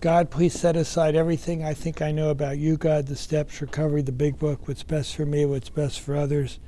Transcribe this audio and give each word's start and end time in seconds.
God, 0.00 0.30
please 0.30 0.58
set 0.58 0.76
aside 0.76 1.14
everything 1.14 1.62
I 1.62 1.74
think 1.74 2.00
I 2.00 2.10
know 2.10 2.30
about 2.30 2.56
you, 2.56 2.78
God, 2.78 3.06
the 3.06 3.16
steps, 3.16 3.60
recovery, 3.60 4.00
the 4.00 4.12
big 4.12 4.38
book, 4.38 4.66
what's 4.66 4.82
best 4.82 5.14
for 5.14 5.26
me, 5.26 5.44
what's 5.44 5.68
best 5.68 6.00
for 6.00 6.16
others. 6.16 6.58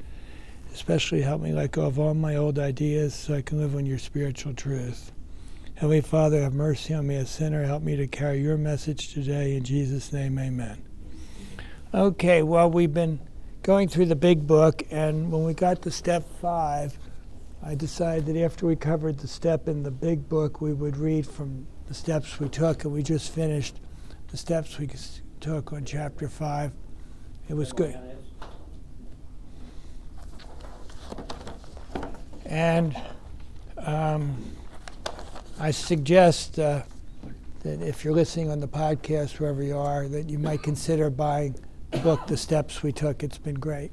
Especially 0.75 1.23
help 1.23 1.41
me 1.41 1.50
let 1.50 1.71
go 1.71 1.87
of 1.87 1.99
all 1.99 2.13
my 2.13 2.37
old 2.37 2.58
ideas 2.58 3.15
so 3.15 3.33
I 3.33 3.41
can 3.41 3.58
live 3.58 3.75
on 3.75 3.87
your 3.87 3.99
spiritual 3.99 4.53
truth. 4.53 5.13
Heavenly 5.76 6.03
Father, 6.03 6.42
have 6.42 6.53
mercy 6.53 6.92
on 6.92 7.07
me, 7.07 7.17
a 7.17 7.25
sinner. 7.25 7.65
Help 7.65 7.83
me 7.83 7.97
to 7.97 8.07
carry 8.07 8.43
your 8.43 8.59
message 8.59 9.14
today. 9.14 9.57
In 9.57 9.64
Jesus' 9.64 10.12
name, 10.12 10.39
amen. 10.39 10.83
Okay, 11.95 12.43
well, 12.43 12.71
we've 12.71 12.93
been 12.93 13.19
going 13.62 13.89
through 13.89 14.07
the 14.07 14.14
big 14.14 14.46
book, 14.46 14.83
and 14.91 15.33
when 15.33 15.45
we 15.45 15.55
got 15.55 15.80
to 15.83 15.91
step 15.91 16.29
five, 16.43 16.99
I 17.62 17.77
decided 17.77 18.27
that 18.27 18.45
after 18.45 18.67
we 18.67 18.77
covered 18.77 19.21
the 19.21 19.29
step 19.29 19.69
in 19.69 19.85
the 19.85 19.91
big 19.91 20.29
book, 20.29 20.61
we 20.61 20.75
would 20.75 20.99
read 20.99 21.27
from 21.27 21.67
the 21.89 21.95
steps 21.95 22.41
we 22.41 22.49
took, 22.49 22.85
and 22.85 22.93
we 22.93 23.03
just 23.03 23.33
finished 23.33 23.80
the 24.29 24.36
steps 24.36 24.79
we 24.79 24.89
took 25.41 25.72
on 25.72 25.85
chapter 25.85 26.29
five. 26.29 26.72
It 27.49 27.55
was 27.55 27.72
good. 27.72 27.99
And 32.46 32.96
um, 33.78 34.36
I 35.58 35.70
suggest 35.70 36.58
uh, 36.58 36.82
that 37.62 37.80
if 37.80 38.05
you're 38.05 38.14
listening 38.14 38.50
on 38.50 38.60
the 38.60 38.69
podcast, 38.69 39.38
wherever 39.38 39.62
you 39.62 39.78
are, 39.78 40.08
that 40.08 40.28
you 40.28 40.38
might 40.38 40.62
consider 40.62 41.10
buying 41.10 41.55
the 41.91 41.98
book, 41.98 42.27
The 42.27 42.36
Steps 42.36 42.83
We 42.83 42.92
Took. 42.92 43.22
It's 43.22 43.38
been 43.38 43.55
great. 43.55 43.91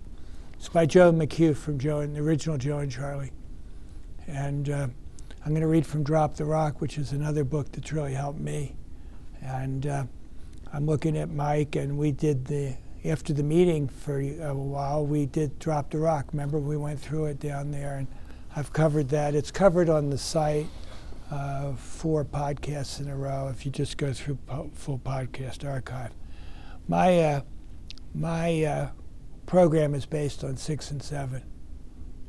It's 0.54 0.70
by 0.70 0.86
Joe 0.86 1.12
McQ 1.12 1.56
from 1.56 1.80
Joe 1.80 2.00
and 2.00 2.16
the 2.16 2.20
original 2.20 2.58
Joe 2.58 2.80
and 2.80 2.92
Charlie. 2.92 3.32
And 4.28 4.70
uh, 4.70 4.88
I'm 5.50 5.56
going 5.56 5.62
to 5.62 5.68
read 5.68 5.88
from 5.88 6.04
Drop 6.04 6.36
the 6.36 6.46
Rock, 6.46 6.80
which 6.80 7.00
is 7.00 7.12
another 7.12 7.44
book 7.44 7.72
that's 7.72 7.92
really 7.92 8.14
helped 8.14 8.40
me. 8.40 8.76
And 9.42 9.88
uh, 9.88 10.04
I'm 10.72 10.86
looking 10.86 11.18
at 11.18 11.32
Mike, 11.32 11.76
and 11.76 11.98
we 11.98 12.12
did 12.12 12.46
the 12.46 12.78
after 13.04 13.34
the 13.34 13.42
meeting 13.42 13.88
for 13.88 14.20
a 14.20 14.54
while. 14.54 15.08
We 15.08 15.26
did 15.26 15.58
Drop 15.58 15.90
the 15.90 15.98
Rock. 15.98 16.28
Remember, 16.34 16.60
we 16.60 16.78
went 16.78 17.00
through 17.00 17.26
it 17.26 17.40
down 17.40 17.72
there, 17.72 17.96
and 17.96 18.06
I've 18.56 18.72
covered 18.72 19.10
that. 19.10 19.34
It's 19.34 19.50
covered 19.50 19.90
on 19.90 20.12
the 20.12 20.20
site. 20.20 20.68
Uh, 21.32 21.74
four 21.74 22.24
podcasts 22.24 23.00
in 23.00 23.10
a 23.10 23.16
row 23.16 23.48
if 23.48 23.66
you 23.66 23.72
just 23.72 23.98
go 23.98 24.14
through 24.14 24.38
po- 24.46 24.70
full 24.76 25.00
podcast 25.00 25.68
archive. 25.68 26.12
My 26.88 27.20
uh, 27.22 27.42
my 28.14 28.64
uh, 28.66 28.90
program 29.48 29.96
is 29.96 30.06
based 30.06 30.44
on 30.44 30.58
six 30.58 30.92
and 30.92 31.02
seven. 31.02 31.42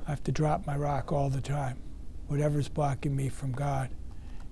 I 0.06 0.08
have 0.08 0.24
to 0.24 0.32
drop 0.32 0.66
my 0.66 0.78
rock 0.78 1.12
all 1.12 1.28
the 1.28 1.42
time 1.42 1.82
whatever's 2.30 2.68
blocking 2.68 3.14
me 3.14 3.28
from 3.28 3.50
God. 3.50 3.90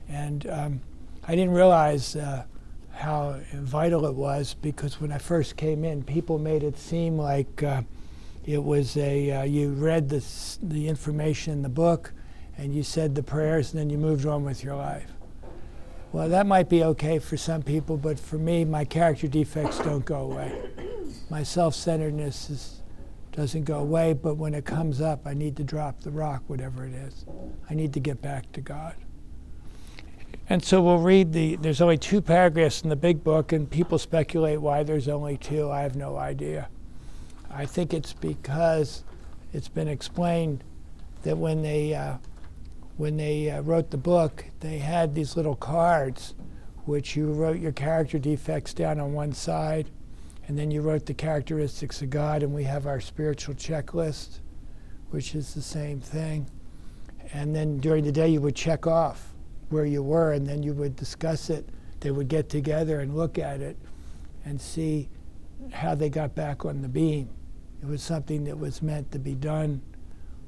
And 0.08 0.46
um, 0.48 0.80
I 1.26 1.36
didn't 1.36 1.52
realize 1.52 2.16
uh, 2.16 2.44
how 2.92 3.38
vital 3.52 4.04
it 4.06 4.14
was 4.14 4.54
because 4.54 5.00
when 5.00 5.12
I 5.12 5.18
first 5.18 5.56
came 5.56 5.84
in, 5.84 6.02
people 6.02 6.38
made 6.38 6.64
it 6.64 6.76
seem 6.76 7.16
like 7.16 7.62
uh, 7.62 7.82
it 8.44 8.62
was 8.62 8.96
a 8.96 9.30
uh, 9.30 9.42
you 9.44 9.70
read 9.70 10.08
the 10.08 10.24
the 10.60 10.88
information 10.88 11.52
in 11.52 11.62
the 11.62 11.68
book 11.68 12.12
and 12.56 12.74
you 12.74 12.82
said 12.82 13.14
the 13.14 13.22
prayers 13.22 13.72
and 13.72 13.80
then 13.80 13.90
you 13.90 13.98
moved 13.98 14.26
on 14.26 14.44
with 14.44 14.64
your 14.64 14.74
life. 14.74 15.12
Well, 16.10 16.28
that 16.30 16.46
might 16.46 16.68
be 16.68 16.82
okay 16.82 17.20
for 17.20 17.36
some 17.36 17.62
people, 17.62 17.96
but 17.96 18.18
for 18.18 18.38
me, 18.38 18.64
my 18.64 18.84
character 18.84 19.28
defects 19.28 19.78
don't 19.78 20.04
go 20.04 20.22
away. 20.22 20.60
My 21.30 21.42
self-centeredness 21.42 22.50
is 22.50 22.77
doesn't 23.32 23.64
go 23.64 23.78
away, 23.78 24.12
but 24.12 24.36
when 24.36 24.54
it 24.54 24.64
comes 24.64 25.00
up, 25.00 25.26
I 25.26 25.34
need 25.34 25.56
to 25.56 25.64
drop 25.64 26.00
the 26.00 26.10
rock, 26.10 26.42
whatever 26.46 26.84
it 26.84 26.94
is. 26.94 27.24
I 27.68 27.74
need 27.74 27.92
to 27.94 28.00
get 28.00 28.20
back 28.20 28.50
to 28.52 28.60
God. 28.60 28.94
And 30.50 30.64
so 30.64 30.82
we'll 30.82 30.98
read 30.98 31.32
the, 31.32 31.56
there's 31.56 31.80
only 31.80 31.98
two 31.98 32.20
paragraphs 32.20 32.82
in 32.82 32.88
the 32.88 32.96
big 32.96 33.22
book, 33.22 33.52
and 33.52 33.70
people 33.70 33.98
speculate 33.98 34.60
why 34.60 34.82
there's 34.82 35.08
only 35.08 35.36
two. 35.36 35.70
I 35.70 35.82
have 35.82 35.94
no 35.94 36.16
idea. 36.16 36.68
I 37.50 37.66
think 37.66 37.92
it's 37.92 38.12
because 38.12 39.04
it's 39.52 39.68
been 39.68 39.88
explained 39.88 40.64
that 41.22 41.36
when 41.36 41.62
they, 41.62 41.94
uh, 41.94 42.16
when 42.96 43.16
they 43.16 43.50
uh, 43.50 43.60
wrote 43.62 43.90
the 43.90 43.98
book, 43.98 44.44
they 44.60 44.78
had 44.78 45.14
these 45.14 45.36
little 45.36 45.56
cards 45.56 46.34
which 46.86 47.14
you 47.14 47.30
wrote 47.30 47.58
your 47.58 47.72
character 47.72 48.18
defects 48.18 48.72
down 48.72 48.98
on 48.98 49.12
one 49.12 49.32
side 49.32 49.90
and 50.48 50.58
then 50.58 50.70
you 50.70 50.80
wrote 50.80 51.04
the 51.04 51.14
characteristics 51.14 52.00
of 52.00 52.08
God, 52.08 52.42
and 52.42 52.54
we 52.54 52.64
have 52.64 52.86
our 52.86 53.00
spiritual 53.00 53.54
checklist, 53.54 54.40
which 55.10 55.34
is 55.34 55.52
the 55.52 55.62
same 55.62 56.00
thing. 56.00 56.50
And 57.34 57.54
then 57.54 57.78
during 57.78 58.02
the 58.02 58.12
day, 58.12 58.28
you 58.28 58.40
would 58.40 58.56
check 58.56 58.86
off 58.86 59.34
where 59.68 59.84
you 59.84 60.02
were, 60.02 60.32
and 60.32 60.46
then 60.46 60.62
you 60.62 60.72
would 60.72 60.96
discuss 60.96 61.50
it. 61.50 61.68
They 62.00 62.10
would 62.10 62.28
get 62.28 62.48
together 62.48 63.00
and 63.00 63.14
look 63.14 63.38
at 63.38 63.60
it 63.60 63.76
and 64.46 64.58
see 64.58 65.10
how 65.70 65.94
they 65.94 66.08
got 66.08 66.34
back 66.34 66.64
on 66.64 66.80
the 66.80 66.88
beam. 66.88 67.28
It 67.82 67.86
was 67.86 68.02
something 68.02 68.44
that 68.44 68.58
was 68.58 68.80
meant 68.80 69.12
to 69.12 69.18
be 69.18 69.34
done 69.34 69.82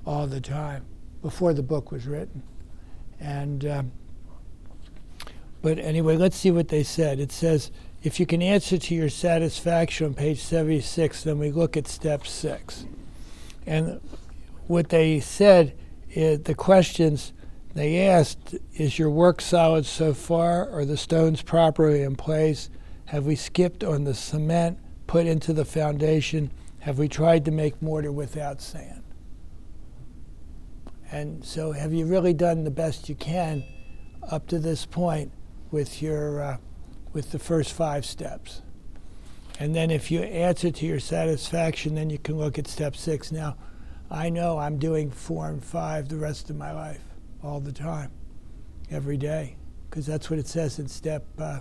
all 0.06 0.26
the 0.26 0.40
time 0.40 0.86
before 1.20 1.52
the 1.52 1.62
book 1.62 1.92
was 1.92 2.06
written. 2.06 2.42
And 3.20 3.66
um, 3.66 3.92
but 5.60 5.78
anyway, 5.78 6.16
let's 6.16 6.36
see 6.36 6.50
what 6.50 6.68
they 6.68 6.82
said. 6.82 7.20
It 7.20 7.32
says 7.32 7.70
if 8.02 8.18
you 8.18 8.26
can 8.26 8.40
answer 8.40 8.78
to 8.78 8.94
your 8.94 9.08
satisfaction 9.08 10.06
on 10.06 10.14
page 10.14 10.40
76, 10.40 11.22
then 11.24 11.38
we 11.38 11.50
look 11.50 11.76
at 11.76 11.86
step 11.86 12.26
six. 12.26 12.86
And 13.66 14.00
what 14.66 14.88
they 14.88 15.20
said, 15.20 15.76
is 16.10 16.40
the 16.40 16.54
questions 16.54 17.32
they 17.74 18.06
asked 18.06 18.56
is 18.74 18.98
your 18.98 19.10
work 19.10 19.40
solid 19.40 19.86
so 19.86 20.12
far? 20.12 20.68
Are 20.70 20.84
the 20.84 20.96
stones 20.96 21.42
properly 21.42 22.02
in 22.02 22.16
place? 22.16 22.70
Have 23.06 23.26
we 23.26 23.36
skipped 23.36 23.84
on 23.84 24.04
the 24.04 24.14
cement 24.14 24.78
put 25.06 25.26
into 25.26 25.52
the 25.52 25.64
foundation? 25.64 26.50
Have 26.80 26.98
we 26.98 27.08
tried 27.08 27.44
to 27.44 27.50
make 27.50 27.80
mortar 27.82 28.10
without 28.10 28.60
sand? 28.60 29.02
And 31.12 31.44
so, 31.44 31.72
have 31.72 31.92
you 31.92 32.06
really 32.06 32.32
done 32.32 32.64
the 32.64 32.70
best 32.70 33.08
you 33.08 33.16
can 33.16 33.64
up 34.30 34.46
to 34.48 34.58
this 34.58 34.86
point 34.86 35.32
with 35.70 36.00
your 36.00 36.42
uh, 36.42 36.56
with 37.12 37.32
the 37.32 37.38
first 37.38 37.72
five 37.72 38.04
steps. 38.04 38.62
And 39.58 39.74
then 39.74 39.90
if 39.90 40.10
you 40.10 40.20
answer 40.20 40.70
to 40.70 40.86
your 40.86 41.00
satisfaction, 41.00 41.94
then 41.94 42.08
you 42.08 42.18
can 42.18 42.38
look 42.38 42.58
at 42.58 42.66
step 42.66 42.96
six. 42.96 43.30
Now, 43.30 43.56
I 44.10 44.30
know 44.30 44.58
I'm 44.58 44.78
doing 44.78 45.10
four 45.10 45.48
and 45.48 45.62
five 45.62 46.08
the 46.08 46.16
rest 46.16 46.50
of 46.50 46.56
my 46.56 46.72
life, 46.72 47.02
all 47.42 47.60
the 47.60 47.72
time, 47.72 48.10
every 48.90 49.16
day, 49.16 49.56
because 49.88 50.06
that's 50.06 50.30
what 50.30 50.38
it 50.38 50.48
says 50.48 50.78
in 50.78 50.88
step 50.88 51.26
uh, 51.38 51.60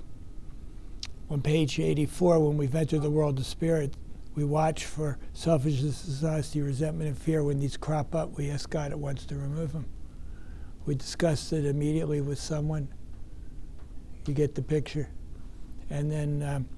on 1.30 1.42
page 1.42 1.78
84. 1.78 2.40
When 2.40 2.58
we've 2.58 2.74
entered 2.74 3.02
the 3.02 3.10
world 3.12 3.38
of 3.38 3.46
spirit, 3.46 3.96
we 4.34 4.46
watch 4.46 4.86
for 4.86 5.18
selfishness, 5.34 6.02
dishonesty, 6.04 6.62
resentment, 6.62 7.10
and 7.10 7.18
fear. 7.18 7.44
When 7.44 7.60
these 7.60 7.76
crop 7.76 8.16
up, 8.16 8.38
we 8.38 8.50
ask 8.50 8.70
God 8.70 8.92
at 8.92 9.00
once 9.00 9.26
to 9.26 9.36
remove 9.36 9.74
them. 9.74 9.88
We 10.86 10.96
discuss 10.96 11.52
it 11.52 11.66
immediately 11.66 12.22
with 12.22 12.40
someone. 12.40 12.88
You 14.26 14.34
get 14.34 14.56
the 14.56 14.62
picture 14.62 15.10
and 15.90 16.12
then 16.12 16.44
um, 16.44 16.70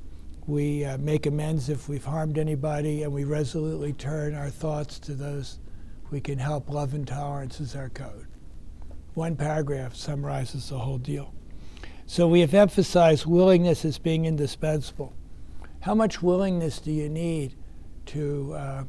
we 0.48 0.86
uh, 0.86 0.98
make 0.98 1.26
amends 1.26 1.70
if 1.70 1.88
we've 1.88 2.06
harmed 2.06 2.38
anybody, 2.38 3.04
and 3.04 3.14
we 3.14 3.24
resolutely 3.24 3.94
turn 3.94 4.36
our 4.36 4.50
thoughts 4.50 5.00
to 5.00 5.14
those 5.14 5.60
we 6.10 6.20
can 6.20 6.38
help. 6.38 6.70
Love 6.70 6.94
and 6.94 7.08
tolerance 7.08 7.60
is 7.60 7.76
our 7.76 7.90
code. 7.90 8.28
One 9.14 9.36
paragraph 9.36 9.96
summarizes 9.96 10.70
the 10.70 10.80
whole 10.80 10.98
deal. 10.98 11.34
So 12.06 12.28
we 12.28 12.42
have 12.42 12.54
emphasized 12.54 13.26
willingness 13.26 13.86
as 13.86 13.98
being 13.98 14.26
indispensable. 14.26 15.14
How 15.82 15.96
much 15.96 16.22
willingness 16.22 16.80
do 16.80 16.92
you 16.92 17.10
need 17.10 17.56
to 18.08 18.54
uh, 18.54 18.84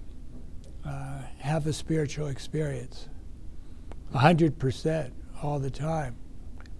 uh, 0.85 1.23
have 1.39 1.67
a 1.67 1.73
spiritual 1.73 2.29
experience? 2.29 3.09
100% 4.15 5.13
all 5.43 5.59
the 5.59 5.71
time. 5.71 6.17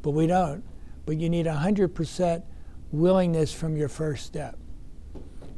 But 0.03 0.11
we 0.11 0.27
don't. 0.27 0.65
But 1.07 1.19
you 1.19 1.31
need 1.31 1.47
100% 1.47 2.43
willingness 2.93 3.53
from 3.53 3.77
your 3.77 3.89
first 3.89 4.27
step. 4.27 4.59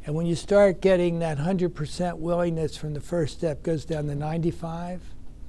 And 0.07 0.15
when 0.15 0.27
you 0.27 0.37
start 0.37 0.81
getting 0.81 1.19
that 1.19 1.39
100% 1.39 2.19
willingness 2.19 2.77
from 2.77 2.95
the 2.95 3.01
first 3.01 3.35
step 3.39 3.63
goes 3.63 3.85
down 3.85 4.07
to 4.07 4.15
95 4.15 5.03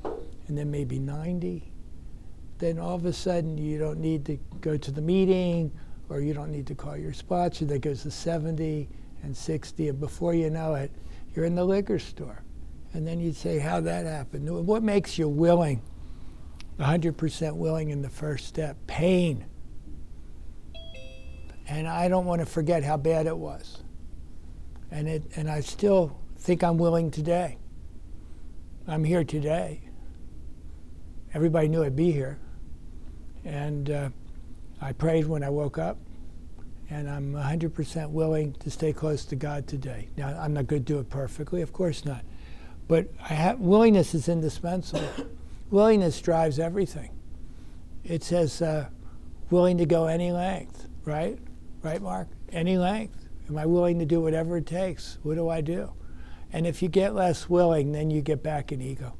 and 0.04 0.57
then 0.57 0.71
maybe 0.71 0.98
90, 0.98 1.71
then 2.57 2.80
all 2.80 2.95
of 2.95 3.06
a 3.06 3.13
sudden 3.13 3.57
you 3.57 3.77
don't 3.77 4.00
need 4.00 4.25
to 4.25 4.38
go 4.62 4.77
to 4.77 4.92
the 4.92 5.01
meeting 5.01 5.71
or 6.09 6.21
you 6.21 6.33
don't 6.33 6.51
need 6.51 6.68
to 6.68 6.75
call 6.75 6.95
your 6.95 7.13
sponsor. 7.13 7.65
That 7.65 7.80
goes 7.80 8.04
to 8.04 8.12
70 8.12 8.88
and 9.24 9.36
60. 9.36 9.89
And 9.89 10.00
before 10.00 10.33
you 10.33 10.50
know 10.50 10.75
it, 10.75 10.92
you're 11.36 11.45
in 11.45 11.56
the 11.56 11.65
liquor 11.65 12.00
store. 12.00 12.42
And 12.94 13.06
then 13.06 13.19
you'd 13.19 13.36
say, 13.36 13.59
how 13.59 13.81
that 13.81 14.06
happened? 14.06 14.50
What 14.65 14.83
makes 14.83 15.18
you 15.18 15.27
willing, 15.27 15.81
100% 16.80 17.56
willing 17.57 17.89
in 17.89 18.01
the 18.01 18.09
first 18.09 18.48
step? 18.48 18.77
Pain 18.88 19.45
and 21.67 21.88
I 21.88 22.07
don't 22.07 22.25
want 22.25 22.39
to 22.39 22.45
forget 22.45 22.83
how 22.83 22.97
bad 22.97 23.25
it 23.25 23.38
was. 23.38 23.83
And, 24.91 25.07
it, 25.07 25.23
and 25.35 25.50
I 25.50 25.62
still 25.62 26.19
think 26.38 26.63
I'm 26.63 26.77
willing 26.77 27.12
today. 27.12 27.57
I'm 28.88 29.03
here 29.03 29.23
today. 29.23 29.81
Everybody 31.33 31.67
knew 31.67 31.83
I'd 31.83 31.95
be 31.95 32.12
here. 32.12 32.39
And 33.44 33.89
uh, 33.89 34.09
I 34.81 34.94
prayed 34.94 35.25
when 35.25 35.44
I 35.44 35.50
woke 35.50 35.77
up, 35.77 35.97
and 36.89 37.09
I'm 37.09 37.33
100% 37.33 38.09
willing 38.09 38.53
to 38.53 38.69
stay 38.69 38.94
close 38.94 39.25
to 39.25 39.35
God 39.35 39.68
today. 39.68 40.09
Now, 40.18 40.38
I'm 40.39 40.53
not 40.53 40.68
going 40.68 40.83
to 40.83 40.94
do 40.94 41.00
it 41.00 41.09
perfectly, 41.09 41.61
of 41.61 41.73
course 41.73 42.06
not, 42.06 42.23
but 42.88 43.07
willingness 43.59 44.13
is 44.13 44.29
indispensable. 44.29 45.09
willingness 45.71 46.21
drives 46.21 46.59
everything. 46.59 47.11
It 48.03 48.23
says 48.23 48.61
uh, 48.61 48.88
willing 49.50 49.79
to 49.79 49.85
go 49.85 50.06
any 50.06 50.31
length, 50.31 50.88
right? 51.06 51.39
Right, 51.85 52.01
Mark? 52.01 52.29
Any 52.51 52.79
length. 52.79 53.27
Am 53.47 53.59
I 53.59 53.67
willing 53.67 53.99
to 53.99 54.05
do 54.05 54.19
whatever 54.19 54.57
it 54.57 54.65
takes? 54.65 55.19
What 55.21 55.35
do 55.35 55.49
I 55.49 55.61
do? 55.61 55.93
And 56.51 56.65
if 56.65 56.81
you 56.81 56.89
get 56.89 57.13
less 57.13 57.47
willing, 57.47 57.91
then 57.91 58.09
you 58.09 58.23
get 58.23 58.41
back 58.41 58.71
in 58.71 58.81
ego. 58.81 59.15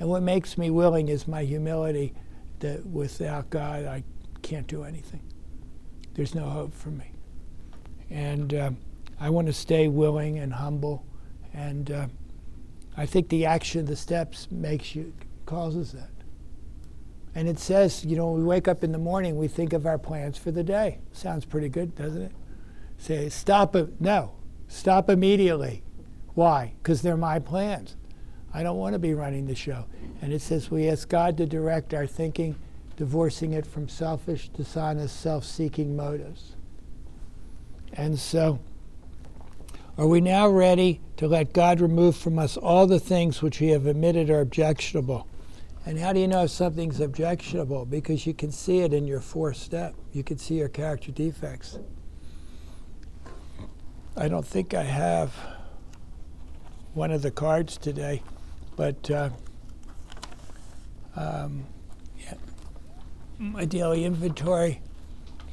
And 0.00 0.08
what 0.08 0.22
makes 0.22 0.56
me 0.56 0.70
willing 0.70 1.08
is 1.08 1.28
my 1.28 1.44
humility 1.44 2.14
that 2.60 2.86
without 2.86 3.50
God, 3.50 3.84
I 3.84 4.04
can't 4.40 4.66
do 4.66 4.84
anything. 4.84 5.20
There's 6.14 6.34
no 6.34 6.48
hope 6.48 6.72
for 6.72 6.88
me. 6.88 7.12
And 8.08 8.54
uh, 8.54 8.70
I 9.20 9.28
want 9.28 9.48
to 9.48 9.52
stay 9.52 9.88
willing 9.88 10.38
and 10.38 10.50
humble. 10.50 11.04
And 11.52 11.90
uh, 11.90 12.06
I 12.96 13.04
think 13.04 13.28
the 13.28 13.44
action, 13.44 13.84
the 13.84 13.96
steps, 13.96 14.48
makes 14.50 14.94
you, 14.94 15.12
causes 15.44 15.92
that. 15.92 16.08
And 17.34 17.48
it 17.48 17.58
says, 17.58 18.04
you 18.04 18.16
know, 18.16 18.32
we 18.32 18.42
wake 18.42 18.68
up 18.68 18.84
in 18.84 18.92
the 18.92 18.98
morning, 18.98 19.38
we 19.38 19.48
think 19.48 19.72
of 19.72 19.86
our 19.86 19.98
plans 19.98 20.36
for 20.36 20.50
the 20.50 20.62
day. 20.62 20.98
Sounds 21.12 21.44
pretty 21.44 21.68
good, 21.68 21.94
doesn't 21.94 22.22
it? 22.22 22.32
Say, 22.98 23.28
stop 23.30 23.74
it. 23.74 24.00
No, 24.00 24.32
stop 24.68 25.08
immediately. 25.08 25.82
Why? 26.34 26.74
Because 26.82 27.02
they're 27.02 27.16
my 27.16 27.38
plans. 27.38 27.96
I 28.54 28.62
don't 28.62 28.76
want 28.76 28.92
to 28.92 28.98
be 28.98 29.14
running 29.14 29.46
the 29.46 29.54
show. 29.54 29.86
And 30.20 30.32
it 30.32 30.42
says 30.42 30.70
we 30.70 30.88
ask 30.88 31.08
God 31.08 31.36
to 31.38 31.46
direct 31.46 31.94
our 31.94 32.06
thinking, 32.06 32.54
divorcing 32.96 33.54
it 33.54 33.66
from 33.66 33.88
selfish, 33.88 34.48
dishonest, 34.50 35.18
self 35.18 35.44
seeking 35.44 35.96
motives. 35.96 36.54
And 37.94 38.18
so, 38.18 38.60
are 39.98 40.06
we 40.06 40.20
now 40.20 40.48
ready 40.48 41.00
to 41.16 41.26
let 41.26 41.52
God 41.52 41.80
remove 41.80 42.16
from 42.16 42.38
us 42.38 42.56
all 42.56 42.86
the 42.86 43.00
things 43.00 43.42
which 43.42 43.60
we 43.60 43.68
have 43.68 43.86
admitted 43.86 44.30
are 44.30 44.40
objectionable? 44.40 45.26
And 45.84 45.98
how 45.98 46.12
do 46.12 46.20
you 46.20 46.28
know 46.28 46.44
if 46.44 46.50
something's 46.50 47.00
objectionable? 47.00 47.84
Because 47.84 48.26
you 48.26 48.34
can 48.34 48.52
see 48.52 48.80
it 48.80 48.92
in 48.92 49.06
your 49.06 49.20
fourth 49.20 49.56
step. 49.56 49.94
You 50.12 50.22
can 50.22 50.38
see 50.38 50.58
your 50.58 50.68
character 50.68 51.10
defects. 51.10 51.78
I 54.16 54.28
don't 54.28 54.46
think 54.46 54.74
I 54.74 54.84
have 54.84 55.34
one 56.94 57.10
of 57.10 57.22
the 57.22 57.30
cards 57.30 57.78
today, 57.78 58.22
but 58.76 59.10
uh, 59.10 59.30
um, 61.16 61.66
yeah, 62.18 62.34
my 63.38 63.64
daily 63.64 64.04
inventory. 64.04 64.80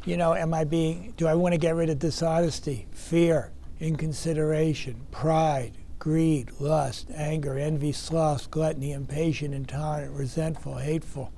You 0.05 0.17
know, 0.17 0.33
am 0.33 0.53
I 0.53 0.63
being? 0.63 1.13
Do 1.17 1.27
I 1.27 1.35
want 1.35 1.53
to 1.53 1.57
get 1.59 1.75
rid 1.75 1.89
of 1.89 1.99
dishonesty, 1.99 2.87
fear, 2.91 3.51
inconsideration, 3.79 5.01
pride, 5.11 5.73
greed, 5.99 6.49
lust, 6.59 7.11
anger, 7.13 7.57
envy, 7.57 7.91
sloth, 7.91 8.49
gluttony, 8.49 8.93
impatient, 8.93 9.53
intolerant, 9.53 10.13
resentful, 10.13 10.77
hateful, 10.77 11.31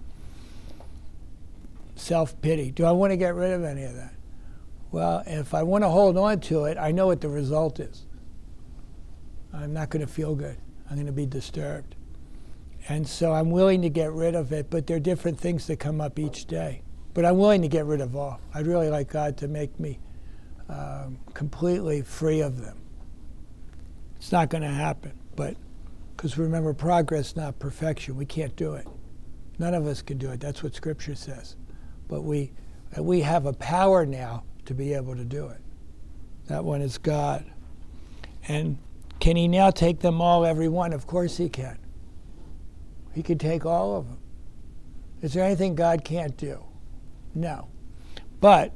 self 1.95 2.39
pity? 2.41 2.71
Do 2.71 2.85
I 2.85 2.91
want 2.91 3.11
to 3.11 3.17
get 3.17 3.35
rid 3.35 3.51
of 3.51 3.63
any 3.63 3.83
of 3.83 3.95
that? 3.95 4.13
Well, 4.91 5.23
if 5.25 5.53
I 5.53 5.63
want 5.63 5.83
to 5.83 5.89
hold 5.89 6.17
on 6.17 6.39
to 6.41 6.65
it, 6.65 6.77
I 6.77 6.91
know 6.91 7.07
what 7.07 7.21
the 7.21 7.29
result 7.29 7.79
is. 7.79 8.05
I'm 9.53 9.73
not 9.73 9.89
going 9.89 10.05
to 10.05 10.11
feel 10.11 10.35
good. 10.35 10.57
I'm 10.89 10.95
going 10.95 11.07
to 11.07 11.13
be 11.13 11.25
disturbed. 11.25 11.95
And 12.89 13.07
so 13.07 13.31
I'm 13.33 13.51
willing 13.51 13.81
to 13.83 13.89
get 13.89 14.11
rid 14.11 14.35
of 14.35 14.51
it, 14.51 14.69
but 14.69 14.87
there 14.87 14.97
are 14.97 15.01
different 15.01 15.39
things 15.39 15.67
that 15.67 15.77
come 15.77 16.01
up 16.01 16.19
each 16.19 16.45
day. 16.45 16.81
But 17.13 17.25
I'm 17.25 17.37
willing 17.37 17.61
to 17.61 17.67
get 17.67 17.85
rid 17.85 18.01
of 18.01 18.15
all. 18.15 18.39
I'd 18.53 18.67
really 18.67 18.89
like 18.89 19.09
God 19.09 19.37
to 19.37 19.47
make 19.47 19.79
me 19.79 19.99
um, 20.69 21.19
completely 21.33 22.01
free 22.01 22.41
of 22.41 22.61
them. 22.61 22.80
It's 24.21 24.31
not 24.31 24.51
going 24.51 24.61
to 24.61 24.69
happen, 24.69 25.13
but 25.35 25.55
because 26.15 26.37
remember, 26.37 26.75
progress, 26.75 27.35
not 27.35 27.57
perfection. 27.57 28.15
We 28.15 28.27
can't 28.27 28.55
do 28.55 28.75
it. 28.75 28.87
None 29.57 29.73
of 29.73 29.87
us 29.87 30.03
can 30.03 30.19
do 30.19 30.29
it. 30.29 30.39
That's 30.39 30.61
what 30.61 30.75
Scripture 30.75 31.15
says. 31.15 31.55
But 32.07 32.21
we, 32.21 32.51
we 32.99 33.21
have 33.21 33.47
a 33.47 33.53
power 33.53 34.05
now 34.05 34.43
to 34.65 34.75
be 34.75 34.93
able 34.93 35.15
to 35.15 35.23
do 35.25 35.47
it. 35.47 35.59
That 36.45 36.63
one 36.63 36.83
is 36.83 36.99
God. 36.99 37.51
And 38.47 38.77
can 39.19 39.37
he 39.37 39.47
now 39.47 39.71
take 39.71 40.01
them 40.01 40.21
all, 40.21 40.45
every 40.45 40.67
one? 40.67 40.93
Of 40.93 41.07
course 41.07 41.37
he 41.37 41.49
can. 41.49 41.79
He 43.15 43.23
can 43.23 43.39
take 43.39 43.65
all 43.65 43.97
of 43.97 44.07
them. 44.07 44.19
Is 45.23 45.33
there 45.33 45.43
anything 45.43 45.73
God 45.73 46.03
can't 46.03 46.37
do? 46.37 46.63
No. 47.33 47.69
But 48.39 48.71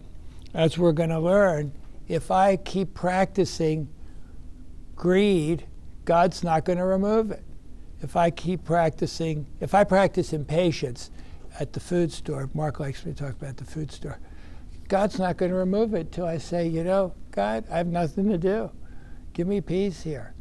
as 0.55 0.75
we're 0.75 0.91
going 0.91 1.11
to 1.11 1.19
learn, 1.19 1.71
if 2.07 2.31
I 2.31 2.55
keep 2.55 2.95
practicing 2.95 3.89
greed, 4.95 5.65
God's 6.05 6.43
not 6.43 6.65
going 6.65 6.77
to 6.77 6.85
remove 6.85 7.31
it. 7.31 7.43
If 8.01 8.15
I 8.15 8.29
keep 8.29 8.63
practicing, 8.63 9.47
if 9.59 9.73
I 9.73 9.83
practice 9.83 10.33
impatience 10.33 11.09
at 11.59 11.73
the 11.73 11.79
food 11.79 12.11
store, 12.11 12.49
Mark 12.53 12.79
likes 12.79 13.05
me 13.05 13.13
to 13.13 13.17
talk 13.17 13.33
about 13.33 13.57
the 13.57 13.65
food 13.65 13.91
store, 13.91 14.19
God's 14.87 15.17
not 15.17 15.37
going 15.37 15.51
to 15.51 15.57
remove 15.57 15.93
it 15.93 16.11
till 16.11 16.27
I 16.27 16.37
say, 16.37 16.67
you 16.67 16.83
know, 16.83 17.13
God, 17.31 17.65
I 17.71 17.77
have 17.77 17.87
nothing 17.87 18.29
to 18.29 18.37
do. 18.37 18.69
Give 19.33 19.47
me 19.47 19.61
peace 19.61 20.03
here. 20.03 20.33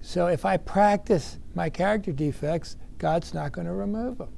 So 0.00 0.28
if 0.28 0.44
I 0.44 0.56
practice 0.56 1.38
my 1.54 1.68
character 1.68 2.12
defects, 2.12 2.76
God's 2.98 3.34
not 3.34 3.52
going 3.52 3.66
to 3.66 3.72
remove 3.72 4.18
them. 4.18 4.32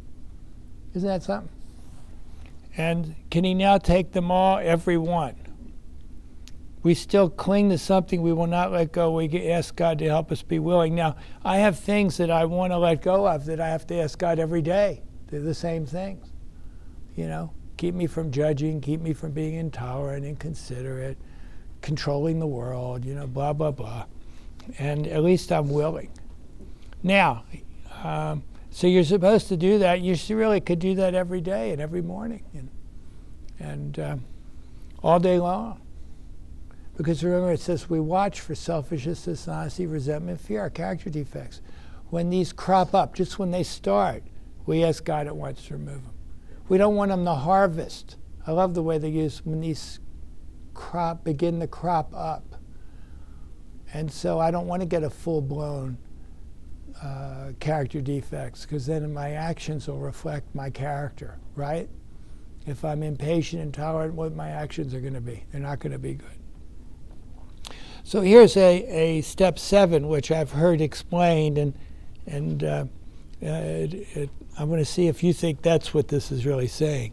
Isn't 0.94 1.08
that 1.08 1.22
something? 1.22 1.48
And 2.76 3.14
can 3.30 3.44
He 3.44 3.54
now 3.54 3.78
take 3.78 4.12
them 4.12 4.30
all, 4.30 4.58
every 4.58 4.98
one? 4.98 5.36
We 6.82 6.94
still 6.94 7.30
cling 7.30 7.70
to 7.70 7.78
something 7.78 8.22
we 8.22 8.32
will 8.32 8.48
not 8.48 8.72
let 8.72 8.92
go. 8.92 9.12
We 9.12 9.50
ask 9.50 9.76
God 9.76 9.98
to 10.00 10.06
help 10.06 10.32
us 10.32 10.42
be 10.42 10.58
willing. 10.58 10.94
Now, 10.94 11.16
I 11.44 11.58
have 11.58 11.78
things 11.78 12.16
that 12.16 12.30
I 12.30 12.44
want 12.44 12.72
to 12.72 12.78
let 12.78 13.02
go 13.02 13.26
of 13.26 13.44
that 13.46 13.60
I 13.60 13.68
have 13.68 13.86
to 13.88 14.00
ask 14.00 14.18
God 14.18 14.38
every 14.38 14.62
day. 14.62 15.02
They're 15.28 15.40
the 15.40 15.54
same 15.54 15.86
things. 15.86 16.26
You 17.14 17.28
know, 17.28 17.52
keep 17.76 17.94
me 17.94 18.06
from 18.06 18.32
judging, 18.32 18.80
keep 18.80 19.00
me 19.00 19.12
from 19.12 19.30
being 19.30 19.54
intolerant, 19.54 20.24
inconsiderate, 20.24 21.18
controlling 21.82 22.40
the 22.40 22.46
world, 22.46 23.04
you 23.04 23.14
know, 23.14 23.26
blah, 23.26 23.52
blah, 23.52 23.70
blah. 23.70 24.06
And 24.78 25.06
at 25.06 25.22
least 25.22 25.52
I'm 25.52 25.68
willing. 25.68 26.10
Now, 27.02 27.44
um, 28.02 28.42
so 28.70 28.86
you're 28.86 29.04
supposed 29.04 29.48
to 29.48 29.56
do 29.56 29.78
that. 29.78 30.00
You 30.00 30.16
really 30.34 30.60
could 30.60 30.78
do 30.78 30.94
that 30.96 31.14
every 31.14 31.40
day 31.40 31.70
and 31.70 31.80
every 31.80 32.02
morning 32.02 32.42
and, 32.54 32.68
and 33.60 33.98
um, 33.98 34.24
all 35.02 35.20
day 35.20 35.38
long. 35.38 35.80
Because 36.96 37.24
remember, 37.24 37.52
it 37.52 37.60
says 37.60 37.88
we 37.88 38.00
watch 38.00 38.40
for 38.40 38.54
selfishness, 38.54 39.24
dishonesty, 39.24 39.86
resentment, 39.86 40.40
fear, 40.40 40.60
our 40.60 40.70
character 40.70 41.10
defects. 41.10 41.60
When 42.10 42.28
these 42.28 42.52
crop 42.52 42.94
up, 42.94 43.14
just 43.14 43.38
when 43.38 43.50
they 43.50 43.62
start, 43.62 44.22
we 44.66 44.84
ask 44.84 45.04
God 45.04 45.26
at 45.26 45.34
once 45.34 45.66
to 45.66 45.74
remove 45.74 46.02
them. 46.02 46.14
We 46.68 46.78
don't 46.78 46.94
want 46.94 47.10
them 47.10 47.24
to 47.24 47.34
harvest. 47.34 48.16
I 48.46 48.52
love 48.52 48.74
the 48.74 48.82
way 48.82 48.98
they 48.98 49.08
use 49.08 49.44
when 49.44 49.60
these 49.60 50.00
crop 50.74 51.24
begin 51.24 51.60
to 51.60 51.66
crop 51.66 52.12
up. 52.14 52.56
And 53.94 54.10
so 54.10 54.38
I 54.38 54.50
don't 54.50 54.66
want 54.66 54.80
to 54.80 54.86
get 54.86 55.02
a 55.02 55.10
full 55.10 55.40
blown 55.40 55.98
uh, 57.02 57.52
character 57.58 58.00
defects 58.00 58.62
because 58.62 58.86
then 58.86 59.12
my 59.12 59.32
actions 59.32 59.88
will 59.88 59.98
reflect 59.98 60.54
my 60.54 60.70
character, 60.70 61.38
right? 61.56 61.88
If 62.66 62.84
I'm 62.84 63.02
impatient, 63.02 63.62
intolerant, 63.62 64.14
what 64.14 64.34
my 64.34 64.50
actions 64.50 64.94
are 64.94 65.00
going 65.00 65.14
to 65.14 65.20
be? 65.20 65.44
They're 65.50 65.60
not 65.60 65.80
going 65.80 65.92
to 65.92 65.98
be 65.98 66.14
good. 66.14 66.41
So 68.04 68.20
here's 68.20 68.56
a, 68.56 68.84
a 68.84 69.20
step 69.22 69.58
seven, 69.58 70.08
which 70.08 70.30
I've 70.30 70.52
heard 70.52 70.80
explained, 70.80 71.58
and, 71.58 71.74
and 72.26 72.64
uh, 72.64 72.84
uh, 73.42 73.46
it, 73.46 73.94
it, 74.16 74.30
I'm 74.58 74.68
going 74.68 74.80
to 74.80 74.84
see 74.84 75.06
if 75.06 75.22
you 75.22 75.32
think 75.32 75.62
that's 75.62 75.94
what 75.94 76.08
this 76.08 76.30
is 76.32 76.44
really 76.44 76.66
saying. 76.66 77.12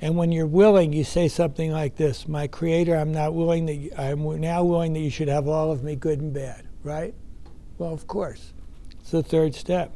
And 0.00 0.16
when 0.16 0.32
you're 0.32 0.46
willing, 0.46 0.92
you 0.92 1.04
say 1.04 1.28
something 1.28 1.70
like 1.70 1.96
this 1.96 2.28
My 2.28 2.46
Creator, 2.46 2.96
I'm 2.96 3.12
not 3.12 3.32
willing 3.32 3.66
that 3.66 3.74
you, 3.74 3.90
I'm 3.96 4.40
now 4.40 4.64
willing 4.64 4.92
that 4.92 5.00
you 5.00 5.10
should 5.10 5.28
have 5.28 5.48
all 5.48 5.70
of 5.70 5.82
me, 5.82 5.96
good 5.96 6.20
and 6.20 6.32
bad, 6.32 6.66
right? 6.82 7.14
Well, 7.78 7.92
of 7.92 8.06
course. 8.06 8.52
It's 9.00 9.10
the 9.12 9.22
third 9.22 9.54
step. 9.54 9.92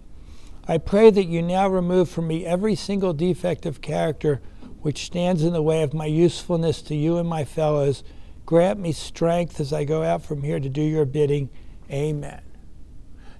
I 0.66 0.78
pray 0.78 1.10
that 1.10 1.24
you 1.24 1.42
now 1.42 1.68
remove 1.68 2.10
from 2.10 2.28
me 2.28 2.44
every 2.46 2.74
single 2.74 3.12
defect 3.12 3.66
of 3.66 3.80
character 3.80 4.40
which 4.80 5.06
stands 5.06 5.42
in 5.42 5.52
the 5.52 5.62
way 5.62 5.82
of 5.82 5.92
my 5.92 6.06
usefulness 6.06 6.82
to 6.82 6.94
you 6.94 7.18
and 7.18 7.28
my 7.28 7.44
fellows. 7.44 8.04
Grant 8.48 8.80
me 8.80 8.92
strength 8.92 9.60
as 9.60 9.74
I 9.74 9.84
go 9.84 10.02
out 10.02 10.22
from 10.22 10.42
here 10.42 10.58
to 10.58 10.70
do 10.70 10.80
your 10.80 11.04
bidding. 11.04 11.50
Amen. 11.90 12.40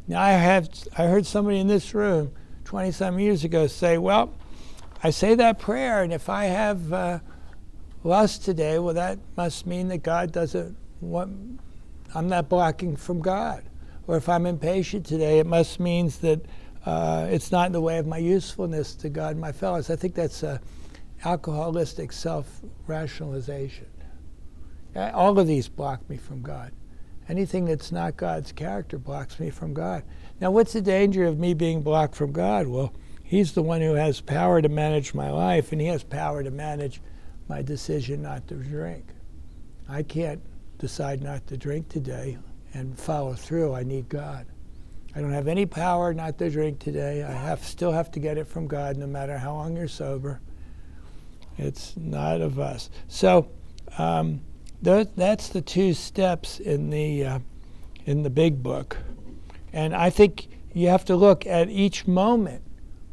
Now, 0.06 0.20
I, 0.20 0.32
have, 0.32 0.68
I 0.98 1.06
heard 1.06 1.24
somebody 1.24 1.60
in 1.60 1.66
this 1.66 1.94
room 1.94 2.30
20 2.66 2.90
some 2.92 3.18
years 3.18 3.42
ago 3.42 3.68
say, 3.68 3.96
Well, 3.96 4.34
I 5.02 5.08
say 5.08 5.34
that 5.36 5.58
prayer, 5.58 6.02
and 6.02 6.12
if 6.12 6.28
I 6.28 6.44
have 6.44 6.92
uh, 6.92 7.20
lust 8.04 8.44
today, 8.44 8.78
well, 8.78 8.92
that 8.92 9.18
must 9.34 9.66
mean 9.66 9.88
that 9.88 10.02
God 10.02 10.30
doesn't 10.30 10.76
want, 11.00 11.58
I'm 12.14 12.28
not 12.28 12.50
blocking 12.50 12.94
from 12.94 13.22
God. 13.22 13.64
Or 14.06 14.18
if 14.18 14.28
I'm 14.28 14.44
impatient 14.44 15.06
today, 15.06 15.38
it 15.38 15.46
must 15.46 15.80
means 15.80 16.18
that 16.18 16.44
uh, 16.84 17.28
it's 17.30 17.50
not 17.50 17.64
in 17.64 17.72
the 17.72 17.80
way 17.80 17.96
of 17.96 18.06
my 18.06 18.18
usefulness 18.18 18.94
to 18.96 19.08
God 19.08 19.30
and 19.30 19.40
my 19.40 19.52
fellows. 19.52 19.88
I 19.88 19.96
think 19.96 20.14
that's 20.14 20.42
a 20.42 20.60
alcoholistic 21.24 22.12
self-rationalization. 22.12 23.86
Uh, 23.86 23.97
All 24.96 25.38
of 25.38 25.46
these 25.46 25.68
block 25.68 26.08
me 26.08 26.16
from 26.16 26.42
God. 26.42 26.72
Anything 27.28 27.66
that's 27.66 27.92
not 27.92 28.16
God's 28.16 28.52
character 28.52 28.98
blocks 28.98 29.38
me 29.38 29.50
from 29.50 29.74
God. 29.74 30.02
Now, 30.40 30.50
what's 30.50 30.72
the 30.72 30.80
danger 30.80 31.24
of 31.24 31.38
me 31.38 31.52
being 31.52 31.82
blocked 31.82 32.14
from 32.14 32.32
God? 32.32 32.66
Well, 32.66 32.92
He's 33.22 33.52
the 33.52 33.62
one 33.62 33.82
who 33.82 33.94
has 33.94 34.22
power 34.22 34.62
to 34.62 34.68
manage 34.70 35.12
my 35.12 35.30
life, 35.30 35.70
and 35.72 35.80
He 35.80 35.88
has 35.88 36.02
power 36.02 36.42
to 36.42 36.50
manage 36.50 37.02
my 37.48 37.60
decision 37.60 38.22
not 38.22 38.48
to 38.48 38.54
drink. 38.54 39.04
I 39.88 40.02
can't 40.02 40.40
decide 40.78 41.22
not 41.22 41.46
to 41.48 41.56
drink 41.56 41.88
today 41.88 42.38
and 42.72 42.98
follow 42.98 43.34
through. 43.34 43.74
I 43.74 43.82
need 43.82 44.08
God. 44.08 44.46
I 45.14 45.20
don't 45.20 45.32
have 45.32 45.48
any 45.48 45.66
power 45.66 46.14
not 46.14 46.38
to 46.38 46.50
drink 46.50 46.78
today. 46.78 47.22
I 47.22 47.32
have 47.32 47.64
still 47.64 47.92
have 47.92 48.10
to 48.12 48.20
get 48.20 48.38
it 48.38 48.46
from 48.46 48.66
God, 48.66 48.96
no 48.96 49.06
matter 49.06 49.36
how 49.36 49.54
long 49.54 49.76
you're 49.76 49.88
sober. 49.88 50.40
It's 51.56 51.96
not 51.96 52.40
of 52.40 52.58
us. 52.58 52.88
So 53.08 53.50
um, 53.96 54.40
th- 54.82 55.08
that's 55.16 55.48
the 55.48 55.60
two 55.60 55.94
steps 55.94 56.60
in 56.60 56.90
the 56.90 57.24
uh, 57.24 57.38
in 58.06 58.22
the 58.22 58.30
big 58.30 58.62
book, 58.62 58.96
and 59.72 59.94
I 59.94 60.10
think 60.10 60.48
you 60.72 60.88
have 60.88 61.04
to 61.06 61.16
look 61.16 61.46
at 61.46 61.68
each 61.68 62.06
moment. 62.06 62.62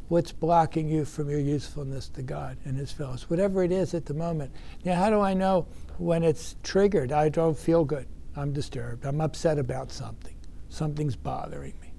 What's 0.08 0.30
blocking 0.30 0.88
you 0.88 1.04
from 1.04 1.28
your 1.28 1.40
usefulness 1.40 2.08
to 2.10 2.22
God 2.22 2.58
and 2.64 2.78
His 2.78 2.92
fellows, 2.92 3.28
whatever 3.28 3.64
it 3.64 3.72
is 3.72 3.92
at 3.92 4.06
the 4.06 4.14
moment. 4.14 4.52
Now, 4.84 4.94
how 4.94 5.10
do 5.10 5.20
I 5.20 5.34
know 5.34 5.66
when 5.98 6.22
it's 6.22 6.54
triggered? 6.62 7.10
I 7.10 7.28
don't 7.28 7.58
feel 7.58 7.84
good. 7.84 8.06
I'm 8.36 8.52
disturbed. 8.52 9.04
I'm 9.04 9.20
upset 9.20 9.58
about 9.58 9.90
something. 9.90 10.36
Something's 10.68 11.16
bothering 11.16 11.74
me. 11.80 11.92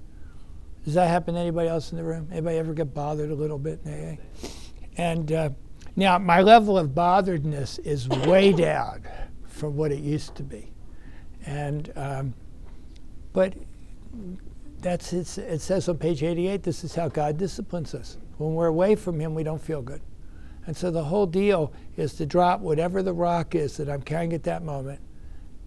Does 0.86 0.94
that 0.94 1.08
happen 1.08 1.34
to 1.34 1.40
anybody 1.40 1.68
else 1.68 1.92
in 1.92 1.98
the 1.98 2.04
room? 2.04 2.28
Anybody 2.32 2.56
ever 2.56 2.72
get 2.72 2.94
bothered 2.94 3.30
a 3.30 3.34
little 3.34 3.58
bit 3.58 3.80
AA? 3.86 4.16
And 4.96 5.30
uh, 5.30 5.50
now 5.94 6.16
my 6.18 6.40
level 6.40 6.78
of 6.78 6.94
botheredness 6.94 7.78
is 7.84 8.08
way 8.08 8.52
down 8.54 9.02
from 9.58 9.76
what 9.76 9.92
it 9.92 10.00
used 10.00 10.34
to 10.36 10.42
be, 10.42 10.70
and 11.44 11.92
um, 11.96 12.34
but 13.32 13.54
that's 14.80 15.12
it 15.12 15.60
says 15.60 15.88
on 15.88 15.98
page 15.98 16.22
88. 16.22 16.62
This 16.62 16.84
is 16.84 16.94
how 16.94 17.08
God 17.08 17.36
disciplines 17.36 17.94
us. 17.94 18.18
When 18.38 18.54
we're 18.54 18.68
away 18.68 18.94
from 18.94 19.18
Him, 19.20 19.34
we 19.34 19.42
don't 19.42 19.60
feel 19.60 19.82
good, 19.82 20.00
and 20.66 20.76
so 20.76 20.90
the 20.90 21.04
whole 21.04 21.26
deal 21.26 21.72
is 21.96 22.14
to 22.14 22.26
drop 22.26 22.60
whatever 22.60 23.02
the 23.02 23.12
rock 23.12 23.54
is 23.54 23.76
that 23.78 23.88
I'm 23.88 24.02
carrying 24.02 24.32
at 24.32 24.44
that 24.44 24.62
moment, 24.62 25.00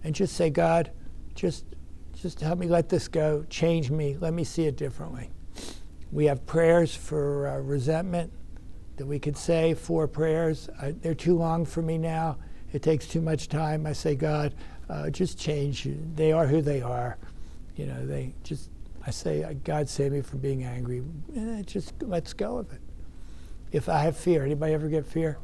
and 0.04 0.14
just 0.14 0.34
say, 0.34 0.50
God, 0.50 0.90
just 1.34 1.64
just 2.14 2.40
help 2.40 2.58
me 2.58 2.68
let 2.68 2.88
this 2.88 3.08
go, 3.08 3.44
change 3.50 3.90
me, 3.90 4.16
let 4.20 4.32
me 4.32 4.44
see 4.44 4.66
it 4.66 4.76
differently. 4.76 5.30
We 6.10 6.26
have 6.26 6.44
prayers 6.46 6.94
for 6.94 7.48
uh, 7.48 7.58
resentment 7.60 8.32
that 8.96 9.06
we 9.06 9.18
could 9.18 9.36
say, 9.36 9.74
four 9.74 10.06
prayers. 10.06 10.68
They're 11.00 11.14
too 11.14 11.36
long 11.36 11.64
for 11.64 11.82
me 11.82 11.98
now. 11.98 12.36
It 12.72 12.82
takes 12.82 13.06
too 13.06 13.20
much 13.20 13.48
time. 13.48 13.86
I 13.86 13.92
say, 13.92 14.14
God, 14.14 14.54
uh, 14.88 15.10
just 15.10 15.38
change. 15.38 15.88
They 16.14 16.32
are 16.32 16.46
who 16.46 16.62
they 16.62 16.80
are. 16.80 17.18
You 17.76 17.86
know, 17.86 18.06
they 18.06 18.34
just, 18.44 18.70
I 19.06 19.10
say, 19.10 19.44
uh, 19.44 19.54
God 19.64 19.88
save 19.88 20.12
me 20.12 20.20
from 20.20 20.40
being 20.40 20.64
angry. 20.64 21.02
It 21.34 21.66
just 21.66 21.94
let's 22.02 22.32
go 22.32 22.58
of 22.58 22.72
it. 22.72 22.80
If 23.72 23.88
I 23.88 23.98
have 24.00 24.16
fear, 24.16 24.44
anybody 24.44 24.74
ever 24.74 24.88
get 24.88 25.06
fear? 25.06 25.38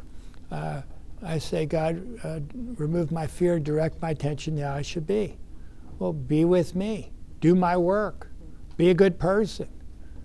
Uh, 0.50 0.82
I 1.22 1.38
say, 1.38 1.66
God, 1.66 2.02
uh, 2.22 2.40
remove 2.76 3.10
my 3.10 3.26
fear, 3.26 3.58
direct 3.58 4.00
my 4.00 4.10
attention 4.10 4.56
how 4.58 4.74
I 4.74 4.82
should 4.82 5.06
be. 5.06 5.36
Well, 5.98 6.12
be 6.12 6.44
with 6.44 6.74
me. 6.74 7.10
Do 7.40 7.54
my 7.54 7.76
work. 7.76 8.28
Be 8.76 8.90
a 8.90 8.94
good 8.94 9.18
person. 9.18 9.68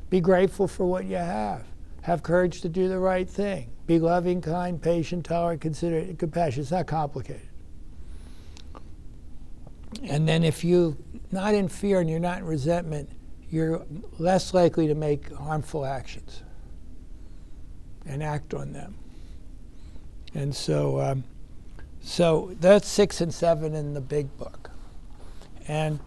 Be 0.10 0.22
grateful 0.22 0.68
for 0.68 0.86
what 0.86 1.06
you 1.06 1.16
have. 1.16 1.66
Have 2.04 2.24
courage 2.24 2.62
to 2.62 2.70
do 2.70 2.88
the 2.88 3.00
right 3.00 3.30
thing. 3.30 3.72
Be 3.88 4.00
loving, 4.00 4.42
kind, 4.42 4.82
patient, 4.82 5.26
tolerant, 5.26 5.62
considerate, 5.62 6.10
and 6.10 6.20
compassionate. 6.20 6.64
It's 6.64 6.72
not 6.72 6.88
complicated. 6.88 7.50
And 10.04 10.28
then 10.28 10.44
if 10.44 10.64
you're 10.64 10.96
not 11.32 11.54
in 11.54 11.68
fear 11.68 12.00
and 12.00 12.10
you're 12.10 12.20
not 12.20 12.40
in 12.40 12.46
resentment, 12.46 13.10
you're 13.50 13.86
less 14.20 14.54
likely 14.54 14.88
to 14.88 14.96
make 14.96 15.32
harmful 15.34 15.86
actions 15.86 16.42
and 18.06 18.22
act 18.22 18.54
on 18.54 18.74
them. 18.74 18.96
And 20.34 20.56
so, 20.56 21.00
um, 21.00 21.24
so 22.02 22.56
that's 22.60 22.88
six 22.88 23.22
and 23.22 23.34
seven 23.34 23.76
in 23.76 23.94
the 23.94 24.02
big 24.02 24.36
book. 24.38 24.72
And 25.68 26.00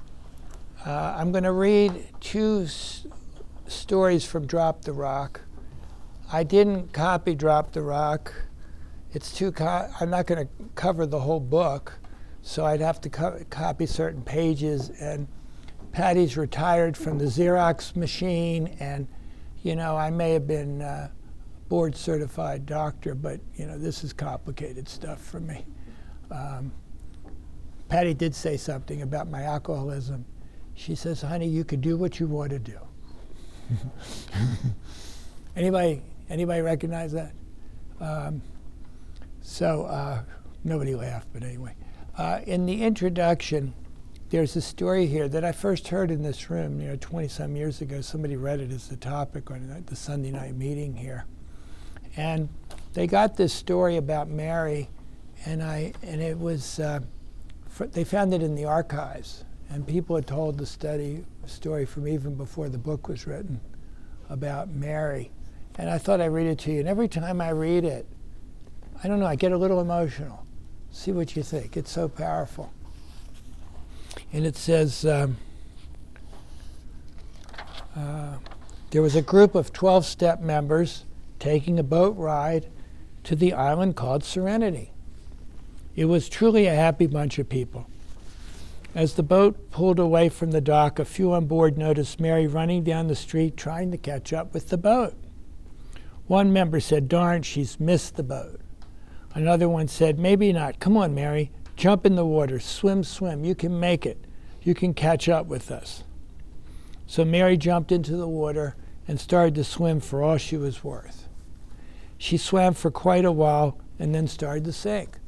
uh, 0.85 1.17
I'm 1.17 1.33
going 1.33 1.45
to 1.45 1.53
read 1.53 2.09
two 2.21 2.65
s- 2.65 3.07
stories 3.67 4.25
from 4.25 4.47
Drop 4.47 4.83
the 4.83 4.93
Rock. 4.93 5.41
I 6.33 6.43
didn't 6.43 6.93
copy 6.93 7.35
Drop 7.35 7.73
the 7.73 7.83
Rock. 7.83 8.35
It's 9.13 9.33
too. 9.33 9.53
Co- 9.53 9.89
I'm 10.01 10.11
not 10.11 10.27
going 10.27 10.47
to 10.47 10.53
cover 10.75 11.07
the 11.07 11.21
whole 11.21 11.41
book, 11.41 11.99
so 12.43 12.65
I'd 12.65 12.81
have 12.81 13.01
to 13.03 13.09
co- 13.09 13.45
copy 13.49 13.87
certain 13.87 14.23
pages. 14.23 14.91
And 15.01 15.29
Patty's 15.93 16.37
retired 16.37 16.97
from 16.97 17.19
the 17.19 17.27
Xerox 17.27 17.95
machine, 17.95 18.77
and 18.81 19.07
you 19.63 19.77
know 19.77 19.97
I 19.97 20.11
may 20.11 20.33
have 20.33 20.47
been 20.47 20.83
board 21.69 21.97
certified 21.97 22.67
doctor, 22.67 23.15
but 23.15 23.41
you 23.55 23.67
know 23.67 23.79
this 23.79 24.05
is 24.05 24.13
complicated 24.13 24.89
stuff 24.89 25.21
for 25.21 25.41
me. 25.41 25.65
Um, 26.31 26.73
Patty 27.89 28.15
did 28.15 28.35
say 28.35 28.57
something 28.57 29.03
about 29.03 29.29
my 29.29 29.43
alcoholism. 29.43 30.25
She 30.75 30.95
says, 30.95 31.23
"Honey, 31.23 31.47
you 31.49 31.65
can 31.65 31.81
do 31.81 31.97
what 31.97 32.21
you 32.21 32.27
want 32.27 32.51
to 32.51 32.59
do." 32.59 32.79
anybody, 35.57 36.03
anybody 36.29 36.61
recognize 36.61 37.13
that? 37.13 37.33
Um, 38.01 38.43
so 39.41 39.85
uh, 39.85 40.23
nobody 40.65 40.95
laughed, 40.95 41.29
but 41.33 41.43
anyway. 41.43 41.75
Uh, 42.19 42.41
in 42.47 42.67
the 42.67 42.83
introduction, 42.83 43.75
there's 44.31 44.57
a 44.57 44.61
story 44.61 45.07
here 45.07 45.29
that 45.29 45.45
I 45.45 45.53
first 45.53 45.89
heard 45.89 46.11
in 46.11 46.23
this 46.23 46.51
room, 46.51 46.81
you 46.81 46.89
know, 46.89 46.97
20 46.97 47.29
some 47.29 47.55
years 47.55 47.81
ago. 47.81 48.01
Somebody 48.01 48.37
read 48.37 48.61
it 48.61 48.73
as 48.73 48.89
the 48.89 48.97
topic 48.97 49.51
on 49.51 49.85
the 49.87 49.97
Sunday 49.97 50.31
night 50.31 50.57
meeting 50.57 50.97
here, 50.97 51.27
and 52.17 52.49
they 52.93 53.07
got 53.07 53.37
this 53.37 53.53
story 53.53 53.99
about 53.99 54.29
Mary, 54.29 54.89
and 55.45 55.63
I 55.63 55.93
and 56.03 56.21
it 56.21 56.39
was. 56.39 56.81
Uh, 56.81 57.01
they 57.93 58.05
found 58.05 58.33
it 58.33 58.43
in 58.43 58.55
the 58.55 58.65
archives, 58.65 59.45
and 59.69 59.87
people 59.87 60.17
had 60.17 60.27
told 60.27 60.59
the 60.59 60.67
study 60.67 61.25
story 61.45 61.85
from 61.85 62.09
even 62.09 62.35
before 62.35 62.69
the 62.69 62.79
book 62.79 63.09
was 63.09 63.27
written 63.27 63.61
about 64.29 64.71
Mary. 64.71 65.31
And 65.79 65.91
I 65.91 65.99
thought 65.99 66.21
I'd 66.21 66.27
read 66.27 66.47
it 66.47 66.59
to 66.61 66.73
you. 66.73 66.81
And 66.81 66.89
every 66.89 67.09
time 67.09 67.41
I 67.41 67.51
read 67.51 67.85
it, 67.85 68.07
I 69.03 69.09
don't 69.09 69.21
know, 69.21 69.27
I 69.27 69.37
get 69.37 69.53
a 69.53 69.59
little 69.59 69.81
emotional. 69.81 70.47
See 70.91 71.13
what 71.13 71.37
you 71.37 71.43
think. 71.43 71.77
It's 71.77 71.91
so 71.91 72.09
powerful. 72.09 72.73
And 74.33 74.47
it 74.47 74.57
says 74.57 75.05
um, 75.05 75.37
uh, 77.95 78.37
there 78.91 79.03
was 79.03 79.15
a 79.15 79.23
group 79.23 79.55
of 79.55 79.73
12 79.73 80.07
step 80.07 80.41
members 80.41 81.05
taking 81.39 81.79
a 81.79 81.83
boat 81.83 82.17
ride 82.17 82.69
to 83.25 83.37
the 83.37 83.53
island 83.53 83.97
called 83.97 84.25
Serenity. 84.25 84.93
It 85.95 86.07
was 86.07 86.29
truly 86.29 86.67
a 86.67 86.75
happy 86.75 87.07
bunch 87.07 87.39
of 87.39 87.49
people. 87.49 87.89
As 88.95 89.15
the 89.15 89.23
boat 89.23 89.71
pulled 89.71 89.99
away 89.99 90.31
from 90.31 90.53
the 90.53 90.61
dock, 90.63 90.99
a 90.99 91.05
few 91.05 91.33
on 91.33 91.47
board 91.47 91.77
noticed 91.77 92.19
Mary 92.19 92.47
running 92.47 92.83
down 92.83 93.09
the 93.09 93.15
street 93.15 93.57
trying 93.57 93.91
to 93.91 93.99
catch 93.99 94.33
up 94.33 94.55
with 94.55 94.71
the 94.71 94.79
boat. 94.79 95.15
One 96.27 96.53
member 96.53 96.81
said, 96.81 97.09
Darn, 97.09 97.43
she's 97.43 97.79
missed 97.79 98.17
the 98.17 98.23
boat. 98.23 98.61
Another 99.35 99.69
one 99.69 99.89
said, 99.89 100.19
Maybe 100.19 100.53
not. 100.53 100.81
Come 100.81 100.97
on, 100.97 101.15
Mary. 101.15 101.51
Jump 101.77 102.07
in 102.07 102.17
the 102.17 102.25
water. 102.25 102.59
Swim, 102.59 103.05
swim. 103.05 103.45
You 103.45 103.55
can 103.55 103.79
make 103.79 104.07
it. 104.07 104.25
You 104.63 104.75
can 104.75 104.95
catch 104.95 105.29
up 105.29 105.47
with 105.47 105.71
us. 105.71 106.05
So 107.07 107.25
Mary 107.25 107.57
jumped 107.57 107.93
into 107.93 108.17
the 108.17 108.27
water 108.27 108.75
and 109.07 109.21
started 109.21 109.55
to 109.57 109.65
swim 109.65 110.01
for 110.01 110.23
all 110.23 110.39
she 110.39 110.57
was 110.57 110.83
worth. 110.83 111.29
She 112.19 112.37
swam 112.37 112.75
for 112.75 112.91
quite 112.91 113.25
a 113.25 113.31
while 113.31 113.79
and 113.99 114.15
then 114.15 114.27
started 114.27 114.65
to 114.65 114.73
sink. 114.73 115.19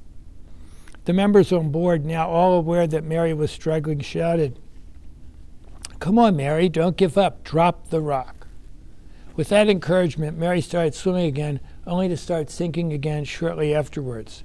The 1.04 1.12
members 1.12 1.52
on 1.52 1.70
board, 1.70 2.04
now 2.04 2.28
all 2.28 2.58
aware 2.58 2.86
that 2.86 3.04
Mary 3.04 3.32
was 3.32 3.50
struggling, 3.50 4.00
shouted, 4.00 4.58
Come 6.00 6.18
on, 6.18 6.36
Mary, 6.36 6.68
don't 6.68 6.96
give 6.96 7.16
up. 7.16 7.44
Drop 7.44 7.88
the 7.90 8.00
rock. 8.00 8.37
With 9.38 9.50
that 9.50 9.68
encouragement, 9.68 10.36
Mary 10.36 10.60
started 10.60 10.96
swimming 10.96 11.26
again, 11.26 11.60
only 11.86 12.08
to 12.08 12.16
start 12.16 12.50
sinking 12.50 12.92
again 12.92 13.22
shortly 13.22 13.72
afterwards. 13.72 14.42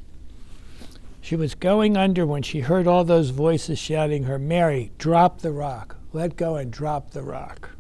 She 1.20 1.36
was 1.36 1.56
going 1.56 1.98
under 1.98 2.28
when 2.28 2.44
she 2.44 2.60
heard 2.60 2.86
all 2.86 3.04
those 3.04 3.32
voices 3.32 3.80
shouting 3.80 4.26
her, 4.26 4.38
Mary, 4.38 4.92
drop 5.00 5.40
the 5.40 5.52
rock. 5.52 5.96
Let 6.12 6.36
go 6.36 6.58
and 6.58 6.70
drop 6.70 7.10
the 7.10 7.24
rock. 7.24 7.72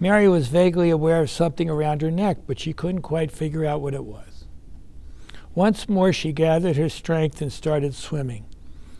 Mary 0.00 0.26
was 0.26 0.48
vaguely 0.48 0.90
aware 0.90 1.22
of 1.22 1.30
something 1.30 1.70
around 1.70 2.02
her 2.02 2.10
neck, 2.10 2.38
but 2.44 2.58
she 2.58 2.72
couldn't 2.72 3.02
quite 3.02 3.30
figure 3.30 3.64
out 3.64 3.80
what 3.80 3.94
it 3.94 4.04
was. 4.04 4.46
Once 5.54 5.88
more, 5.88 6.12
she 6.12 6.32
gathered 6.32 6.76
her 6.76 6.88
strength 6.88 7.40
and 7.40 7.52
started 7.52 7.94
swimming. 7.94 8.46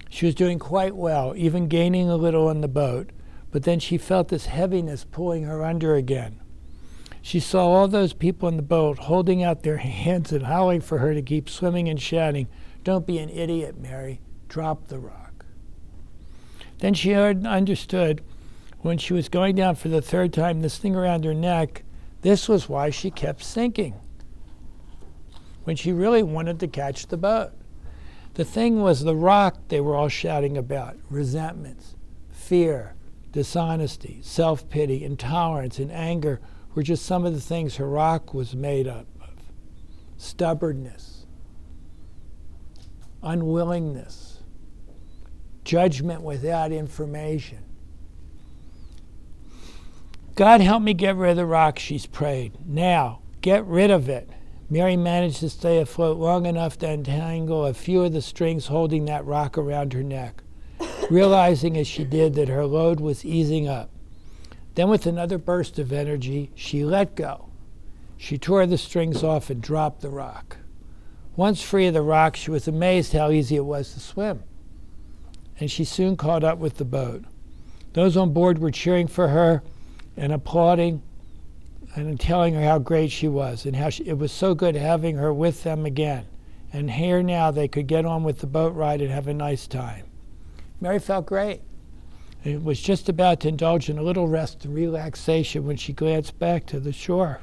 She 0.08 0.26
was 0.26 0.36
doing 0.36 0.60
quite 0.60 0.94
well, 0.94 1.34
even 1.36 1.66
gaining 1.66 2.08
a 2.08 2.14
little 2.14 2.46
on 2.46 2.60
the 2.60 2.68
boat, 2.68 3.10
but 3.50 3.64
then 3.64 3.80
she 3.80 3.98
felt 3.98 4.28
this 4.28 4.46
heaviness 4.46 5.02
pulling 5.02 5.42
her 5.42 5.64
under 5.64 5.96
again. 5.96 6.40
She 7.22 7.40
saw 7.40 7.66
all 7.66 7.88
those 7.88 8.12
people 8.12 8.48
in 8.48 8.56
the 8.56 8.62
boat 8.62 8.98
holding 8.98 9.42
out 9.42 9.62
their 9.62 9.76
hands 9.78 10.32
and 10.32 10.44
howling 10.46 10.80
for 10.80 10.98
her 10.98 11.14
to 11.14 11.22
keep 11.22 11.48
swimming 11.48 11.88
and 11.88 12.00
shouting, 12.00 12.48
Don't 12.84 13.06
be 13.06 13.18
an 13.18 13.28
idiot, 13.30 13.78
Mary. 13.78 14.20
drop 14.48 14.88
the 14.88 14.98
rock. 14.98 15.44
Then 16.78 16.94
she 16.94 17.12
heard, 17.12 17.46
understood 17.46 18.22
when 18.80 18.98
she 18.98 19.12
was 19.12 19.28
going 19.28 19.56
down 19.56 19.74
for 19.74 19.88
the 19.88 20.00
third 20.00 20.32
time, 20.32 20.60
this 20.60 20.78
thing 20.78 20.96
around 20.96 21.24
her 21.24 21.34
neck, 21.34 21.82
this 22.22 22.48
was 22.48 22.68
why 22.68 22.90
she 22.90 23.10
kept 23.10 23.42
sinking. 23.44 23.94
When 25.64 25.76
she 25.76 25.92
really 25.92 26.22
wanted 26.22 26.58
to 26.60 26.68
catch 26.68 27.06
the 27.06 27.16
boat. 27.16 27.52
The 28.34 28.44
thing 28.44 28.80
was 28.80 29.02
the 29.02 29.16
rock 29.16 29.56
they 29.68 29.80
were 29.80 29.96
all 29.96 30.08
shouting 30.08 30.56
about 30.56 30.96
resentments, 31.10 31.96
fear, 32.30 32.94
dishonesty, 33.32 34.20
self 34.22 34.68
pity, 34.70 35.04
intolerance, 35.04 35.78
and 35.78 35.90
anger 35.92 36.40
were 36.80 36.84
just 36.84 37.04
some 37.04 37.26
of 37.26 37.34
the 37.34 37.40
things 37.42 37.76
her 37.76 37.86
rock 37.86 38.32
was 38.32 38.56
made 38.56 38.88
up 38.88 39.06
of. 39.20 39.28
Stubbornness, 40.16 41.26
unwillingness, 43.22 44.38
judgment 45.62 46.22
without 46.22 46.72
information. 46.72 47.58
God 50.36 50.62
help 50.62 50.82
me 50.82 50.94
get 50.94 51.16
rid 51.16 51.32
of 51.32 51.36
the 51.36 51.44
rock, 51.44 51.78
she's 51.78 52.06
prayed. 52.06 52.54
Now, 52.66 53.20
get 53.42 53.66
rid 53.66 53.90
of 53.90 54.08
it. 54.08 54.30
Mary 54.70 54.96
managed 54.96 55.40
to 55.40 55.50
stay 55.50 55.80
afloat 55.80 56.16
long 56.16 56.46
enough 56.46 56.78
to 56.78 56.88
untangle 56.88 57.66
a 57.66 57.74
few 57.74 58.04
of 58.04 58.14
the 58.14 58.22
strings 58.22 58.68
holding 58.68 59.04
that 59.04 59.26
rock 59.26 59.58
around 59.58 59.92
her 59.92 60.02
neck, 60.02 60.42
realizing 61.10 61.76
as 61.76 61.86
she 61.86 62.04
did 62.04 62.32
that 62.36 62.48
her 62.48 62.64
load 62.64 63.00
was 63.00 63.22
easing 63.22 63.68
up. 63.68 63.90
Then, 64.80 64.88
with 64.88 65.04
another 65.04 65.36
burst 65.36 65.78
of 65.78 65.92
energy, 65.92 66.52
she 66.54 66.86
let 66.86 67.14
go. 67.14 67.50
She 68.16 68.38
tore 68.38 68.64
the 68.64 68.78
strings 68.78 69.22
off 69.22 69.50
and 69.50 69.60
dropped 69.60 70.00
the 70.00 70.08
rock. 70.08 70.56
Once 71.36 71.60
free 71.60 71.88
of 71.88 71.92
the 71.92 72.00
rock, 72.00 72.34
she 72.34 72.50
was 72.50 72.66
amazed 72.66 73.12
how 73.12 73.30
easy 73.30 73.56
it 73.56 73.66
was 73.66 73.92
to 73.92 74.00
swim. 74.00 74.42
And 75.58 75.70
she 75.70 75.84
soon 75.84 76.16
caught 76.16 76.42
up 76.42 76.56
with 76.56 76.78
the 76.78 76.86
boat. 76.86 77.24
Those 77.92 78.16
on 78.16 78.32
board 78.32 78.58
were 78.58 78.70
cheering 78.70 79.06
for 79.06 79.28
her 79.28 79.62
and 80.16 80.32
applauding 80.32 81.02
and 81.94 82.18
telling 82.18 82.54
her 82.54 82.64
how 82.64 82.78
great 82.78 83.10
she 83.10 83.28
was 83.28 83.66
and 83.66 83.76
how 83.76 83.90
she, 83.90 84.04
it 84.04 84.16
was 84.16 84.32
so 84.32 84.54
good 84.54 84.76
having 84.76 85.16
her 85.16 85.34
with 85.34 85.62
them 85.62 85.84
again. 85.84 86.24
And 86.72 86.92
here 86.92 87.22
now 87.22 87.50
they 87.50 87.68
could 87.68 87.86
get 87.86 88.06
on 88.06 88.24
with 88.24 88.38
the 88.38 88.46
boat 88.46 88.74
ride 88.74 89.02
and 89.02 89.10
have 89.10 89.28
a 89.28 89.34
nice 89.34 89.66
time. 89.66 90.06
Mary 90.80 90.98
felt 90.98 91.26
great. 91.26 91.60
And 92.44 92.64
was 92.64 92.80
just 92.80 93.08
about 93.08 93.40
to 93.40 93.48
indulge 93.48 93.88
in 93.88 93.98
a 93.98 94.02
little 94.02 94.28
rest 94.28 94.64
and 94.64 94.74
relaxation 94.74 95.66
when 95.66 95.76
she 95.76 95.92
glanced 95.92 96.38
back 96.38 96.66
to 96.66 96.80
the 96.80 96.92
shore. 96.92 97.40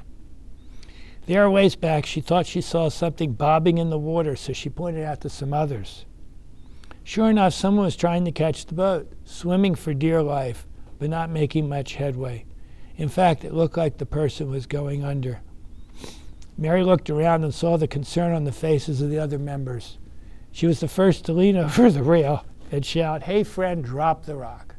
There, 1.27 1.43
a 1.43 1.51
ways 1.51 1.75
back, 1.75 2.05
she 2.05 2.21
thought 2.21 2.45
she 2.45 2.61
saw 2.61 2.89
something 2.89 3.33
bobbing 3.33 3.77
in 3.77 3.89
the 3.89 3.99
water, 3.99 4.35
so 4.35 4.53
she 4.53 4.69
pointed 4.69 5.03
out 5.03 5.21
to 5.21 5.29
some 5.29 5.53
others. 5.53 6.05
Sure 7.03 7.29
enough, 7.29 7.53
someone 7.53 7.85
was 7.85 7.95
trying 7.95 8.25
to 8.25 8.31
catch 8.31 8.65
the 8.65 8.73
boat, 8.73 9.11
swimming 9.25 9.75
for 9.75 9.93
dear 9.93 10.23
life, 10.23 10.65
but 10.99 11.09
not 11.09 11.29
making 11.29 11.69
much 11.69 11.95
headway. 11.95 12.45
In 12.95 13.09
fact, 13.09 13.43
it 13.43 13.53
looked 13.53 13.77
like 13.77 13.97
the 13.97 14.05
person 14.05 14.49
was 14.49 14.65
going 14.65 15.03
under. 15.03 15.41
Mary 16.57 16.83
looked 16.83 17.09
around 17.09 17.43
and 17.43 17.53
saw 17.53 17.77
the 17.77 17.87
concern 17.87 18.33
on 18.33 18.45
the 18.45 18.51
faces 18.51 19.01
of 19.01 19.09
the 19.09 19.19
other 19.19 19.37
members. 19.37 19.99
She 20.51 20.65
was 20.65 20.79
the 20.79 20.87
first 20.87 21.25
to 21.25 21.33
lean 21.33 21.55
over 21.57 21.91
the 21.91 22.03
rail 22.03 22.45
and 22.71 22.85
shout, 22.85 23.23
Hey, 23.23 23.43
friend, 23.43 23.83
drop 23.83 24.25
the 24.25 24.35
rock. 24.35 24.75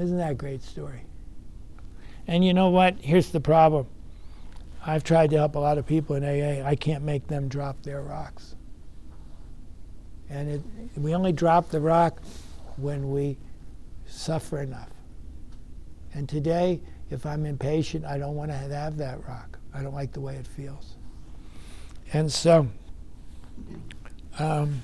Isn't 0.00 0.18
that 0.18 0.32
a 0.32 0.34
great 0.34 0.62
story? 0.62 1.02
And 2.26 2.44
you 2.44 2.54
know 2.54 2.70
what? 2.70 2.96
Here's 3.00 3.30
the 3.30 3.40
problem. 3.40 3.86
I've 4.86 5.04
tried 5.04 5.30
to 5.30 5.36
help 5.36 5.54
a 5.54 5.58
lot 5.58 5.78
of 5.78 5.86
people 5.86 6.16
in 6.16 6.24
AA. 6.24 6.66
I 6.66 6.74
can't 6.76 7.04
make 7.04 7.26
them 7.26 7.48
drop 7.48 7.82
their 7.82 8.02
rocks. 8.02 8.54
And 10.28 10.50
it, 10.50 10.62
we 10.96 11.14
only 11.14 11.32
drop 11.32 11.70
the 11.70 11.80
rock 11.80 12.20
when 12.76 13.10
we 13.10 13.36
suffer 14.06 14.60
enough. 14.60 14.90
And 16.12 16.28
today, 16.28 16.80
if 17.10 17.26
I'm 17.26 17.46
impatient, 17.46 18.04
I 18.04 18.18
don't 18.18 18.34
want 18.34 18.50
to 18.50 18.56
have 18.56 18.96
that 18.98 19.26
rock. 19.26 19.58
I 19.72 19.82
don't 19.82 19.94
like 19.94 20.12
the 20.12 20.20
way 20.20 20.36
it 20.36 20.46
feels. 20.46 20.94
And 22.12 22.30
so, 22.30 22.68
um, 24.38 24.82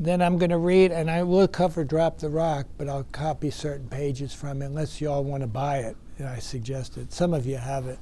then 0.00 0.20
I'm 0.22 0.38
going 0.38 0.50
to 0.50 0.58
read, 0.58 0.90
and 0.90 1.10
I 1.10 1.22
will 1.22 1.46
cover 1.46 1.84
Drop 1.84 2.18
the 2.18 2.28
Rock, 2.28 2.66
but 2.76 2.88
I'll 2.88 3.04
copy 3.04 3.50
certain 3.50 3.88
pages 3.88 4.34
from 4.34 4.62
it 4.62 4.66
unless 4.66 5.00
you 5.00 5.10
all 5.10 5.22
want 5.22 5.42
to 5.42 5.46
buy 5.46 5.78
it. 5.78 5.96
And 6.18 6.26
I 6.26 6.38
suggested. 6.38 7.12
Some 7.12 7.32
of 7.32 7.46
you 7.46 7.56
have 7.56 7.86
it. 7.86 7.98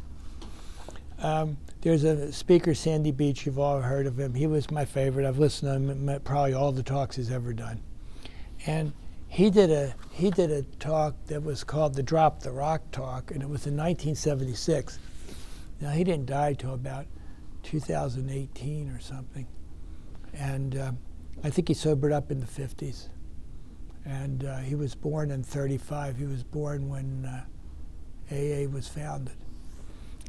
Um, 1.19 1.59
there's 1.81 2.05
a 2.05 2.33
speaker, 2.33 2.75
Sandy 2.75 3.11
Beach, 3.11 3.45
you've 3.45 3.59
all 3.59 3.81
heard 3.81 4.07
of 4.07 4.19
him. 4.19 4.35
He 4.35 4.47
was 4.47 4.71
my 4.71 4.85
favorite. 4.85 5.27
I've 5.27 5.39
listened 5.39 5.87
to 5.87 5.93
him 5.93 6.21
probably 6.23 6.55
all 6.55 6.73
the 6.73 6.83
talks 6.83 7.17
he's 7.17 7.31
ever 7.31 7.53
done 7.53 7.83
and 8.67 8.93
he 9.29 9.51
did 9.51 9.71
a 9.71 9.95
he 10.11 10.31
did 10.31 10.51
a 10.51 10.63
talk 10.79 11.15
that 11.27 11.43
was 11.43 11.63
called 11.63 11.95
the 11.95 12.03
Drop 12.03 12.41
the 12.41 12.51
Rock 12.51 12.83
talk, 12.93 13.31
and 13.31 13.43
it 13.43 13.49
was 13.49 13.67
in 13.67 13.77
1976. 13.77 14.99
Now 15.81 15.91
he 15.91 16.03
didn't 16.03 16.27
die 16.27 16.55
till 16.55 16.75
about 16.75 17.07
2018 17.63 18.91
or 18.91 19.01
something, 19.01 19.47
and 20.33 20.77
uh, 20.77 20.93
I 21.45 21.51
think 21.51 21.69
he 21.69 21.75
sobered 21.75 22.13
up 22.13 22.31
in 22.31 22.41
the 22.41 22.47
50s. 22.47 23.09
And 24.05 24.45
uh, 24.45 24.59
he 24.59 24.75
was 24.75 24.95
born 24.95 25.31
in 25.31 25.43
35. 25.43 26.17
He 26.17 26.25
was 26.25 26.43
born 26.43 26.89
when 26.89 27.25
uh, 27.25 27.45
AA 28.31 28.69
was 28.69 28.89
founded, 28.89 29.37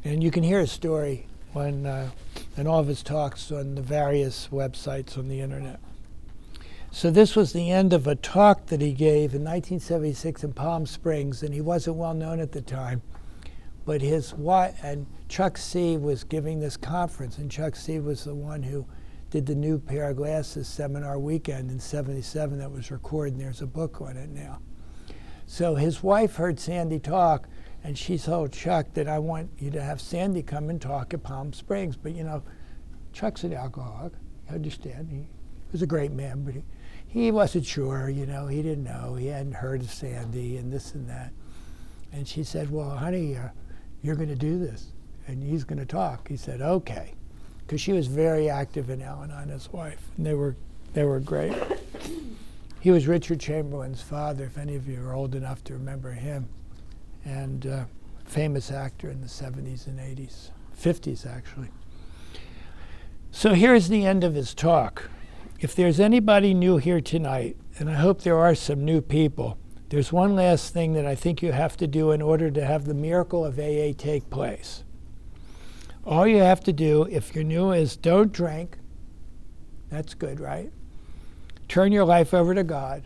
and 0.04 0.22
you 0.22 0.30
can 0.30 0.42
hear 0.42 0.60
his 0.60 0.72
story 0.72 1.26
when 1.52 1.84
uh, 1.84 2.10
in 2.56 2.66
all 2.66 2.80
of 2.80 2.86
his 2.86 3.02
talks 3.02 3.52
on 3.52 3.74
the 3.74 3.82
various 3.82 4.48
websites 4.50 5.18
on 5.18 5.28
the 5.28 5.40
internet. 5.40 5.80
So 6.90 7.10
this 7.10 7.36
was 7.36 7.52
the 7.52 7.70
end 7.70 7.92
of 7.92 8.06
a 8.06 8.16
talk 8.16 8.66
that 8.66 8.80
he 8.80 8.92
gave 8.92 9.34
in 9.34 9.44
1976 9.44 10.44
in 10.44 10.52
Palm 10.52 10.86
Springs, 10.86 11.42
and 11.42 11.54
he 11.54 11.60
wasn't 11.60 11.96
well 11.96 12.14
known 12.14 12.40
at 12.40 12.52
the 12.52 12.62
time. 12.62 13.02
But 13.84 14.02
his 14.02 14.34
wife 14.34 14.78
and 14.82 15.06
Chuck 15.28 15.56
C 15.56 15.96
was 15.96 16.24
giving 16.24 16.60
this 16.60 16.76
conference, 16.76 17.38
and 17.38 17.50
Chuck 17.50 17.76
C 17.76 18.00
was 18.00 18.24
the 18.24 18.34
one 18.34 18.62
who 18.62 18.86
did 19.30 19.46
the 19.46 19.54
new 19.54 19.78
pair 19.78 20.10
of 20.10 20.16
glasses 20.16 20.66
seminar 20.66 21.18
weekend 21.18 21.70
in 21.70 21.78
77 21.78 22.58
that 22.58 22.70
was 22.70 22.90
recorded, 22.90 23.34
and 23.34 23.42
there's 23.42 23.62
a 23.62 23.66
book 23.66 24.00
on 24.00 24.16
it 24.16 24.30
now. 24.30 24.60
So 25.46 25.76
his 25.76 26.02
wife 26.02 26.36
heard 26.36 26.58
Sandy 26.58 26.98
talk, 26.98 27.48
and 27.82 27.96
she 27.96 28.18
told 28.18 28.52
Chuck 28.52 28.92
that 28.94 29.08
I 29.08 29.18
want 29.18 29.50
you 29.58 29.70
to 29.70 29.82
have 29.82 30.00
Sandy 30.00 30.42
come 30.42 30.68
and 30.68 30.80
talk 30.80 31.14
at 31.14 31.22
Palm 31.22 31.52
Springs. 31.52 31.96
But 31.96 32.14
you 32.14 32.24
know, 32.24 32.42
Chuck's 33.12 33.44
an 33.44 33.52
alcoholic. 33.52 34.12
I 34.50 34.54
understand. 34.54 35.08
He 35.10 35.28
was 35.72 35.82
a 35.82 35.86
great 35.86 36.12
man, 36.12 36.42
but 36.44 36.54
he, 36.54 36.62
he 37.06 37.30
wasn't 37.30 37.66
sure, 37.66 38.08
you 38.08 38.26
know, 38.26 38.46
he 38.46 38.62
didn't 38.62 38.84
know. 38.84 39.14
He 39.14 39.26
hadn't 39.26 39.54
heard 39.54 39.80
of 39.80 39.90
Sandy 39.90 40.56
and 40.56 40.72
this 40.72 40.94
and 40.94 41.08
that. 41.08 41.32
And 42.12 42.26
she 42.26 42.42
said, 42.44 42.70
Well, 42.70 42.90
honey, 42.90 43.36
uh, 43.36 43.48
you're 44.02 44.16
going 44.16 44.28
to 44.28 44.34
do 44.34 44.58
this 44.58 44.92
and 45.26 45.42
he's 45.42 45.64
going 45.64 45.78
to 45.78 45.86
talk. 45.86 46.28
He 46.28 46.36
said, 46.36 46.60
Okay. 46.60 47.14
Because 47.70 47.82
she 47.82 47.92
was 47.92 48.08
very 48.08 48.50
active 48.50 48.90
in 48.90 49.00
Al 49.00 49.22
Anon, 49.22 49.48
his 49.48 49.72
wife, 49.72 50.10
and 50.16 50.26
they 50.26 50.34
were, 50.34 50.56
they 50.92 51.04
were 51.04 51.20
great. 51.20 51.54
He 52.80 52.90
was 52.90 53.06
Richard 53.06 53.38
Chamberlain's 53.38 54.02
father, 54.02 54.42
if 54.42 54.58
any 54.58 54.74
of 54.74 54.88
you 54.88 55.00
are 55.06 55.14
old 55.14 55.36
enough 55.36 55.62
to 55.64 55.74
remember 55.74 56.10
him, 56.10 56.48
and 57.24 57.64
uh, 57.64 57.84
famous 58.24 58.72
actor 58.72 59.08
in 59.08 59.20
the 59.20 59.28
70s 59.28 59.86
and 59.86 60.00
80s, 60.00 60.50
50s 60.76 61.24
actually. 61.24 61.68
So 63.30 63.54
here's 63.54 63.88
the 63.88 64.04
end 64.04 64.24
of 64.24 64.34
his 64.34 64.52
talk. 64.52 65.08
If 65.60 65.76
there's 65.76 66.00
anybody 66.00 66.54
new 66.54 66.78
here 66.78 67.00
tonight, 67.00 67.56
and 67.78 67.88
I 67.88 67.94
hope 67.94 68.22
there 68.22 68.40
are 68.40 68.56
some 68.56 68.84
new 68.84 69.00
people, 69.00 69.58
there's 69.90 70.12
one 70.12 70.34
last 70.34 70.74
thing 70.74 70.94
that 70.94 71.06
I 71.06 71.14
think 71.14 71.40
you 71.40 71.52
have 71.52 71.76
to 71.76 71.86
do 71.86 72.10
in 72.10 72.20
order 72.20 72.50
to 72.50 72.66
have 72.66 72.86
the 72.86 72.94
miracle 72.94 73.44
of 73.44 73.60
AA 73.60 73.92
take 73.96 74.28
place. 74.28 74.82
All 76.04 76.26
you 76.26 76.38
have 76.38 76.60
to 76.64 76.72
do, 76.72 77.04
if 77.04 77.34
you're 77.34 77.44
new, 77.44 77.72
is 77.72 77.96
don't 77.96 78.32
drink. 78.32 78.78
That's 79.90 80.14
good, 80.14 80.40
right? 80.40 80.72
Turn 81.68 81.92
your 81.92 82.04
life 82.04 82.32
over 82.32 82.54
to 82.54 82.64
God 82.64 83.04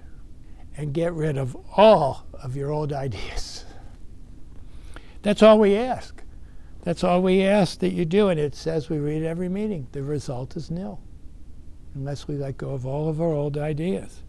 and 0.76 0.92
get 0.92 1.12
rid 1.12 1.36
of 1.36 1.56
all 1.76 2.26
of 2.32 2.56
your 2.56 2.70
old 2.70 2.92
ideas. 2.92 3.64
That's 5.22 5.42
all 5.42 5.58
we 5.58 5.76
ask. 5.76 6.22
That's 6.82 7.02
all 7.02 7.22
we 7.22 7.42
ask 7.42 7.78
that 7.78 7.92
you 7.92 8.04
do, 8.04 8.28
and 8.28 8.38
it 8.38 8.54
says 8.54 8.90
we 8.90 8.98
read 8.98 9.22
every 9.22 9.48
meeting. 9.48 9.88
The 9.92 10.02
result 10.02 10.56
is 10.56 10.70
nil 10.70 11.00
unless 11.94 12.26
we 12.28 12.36
let 12.36 12.58
go 12.58 12.70
of 12.70 12.86
all 12.86 13.08
of 13.08 13.20
our 13.20 13.32
old 13.32 13.56
ideas. 13.56 14.22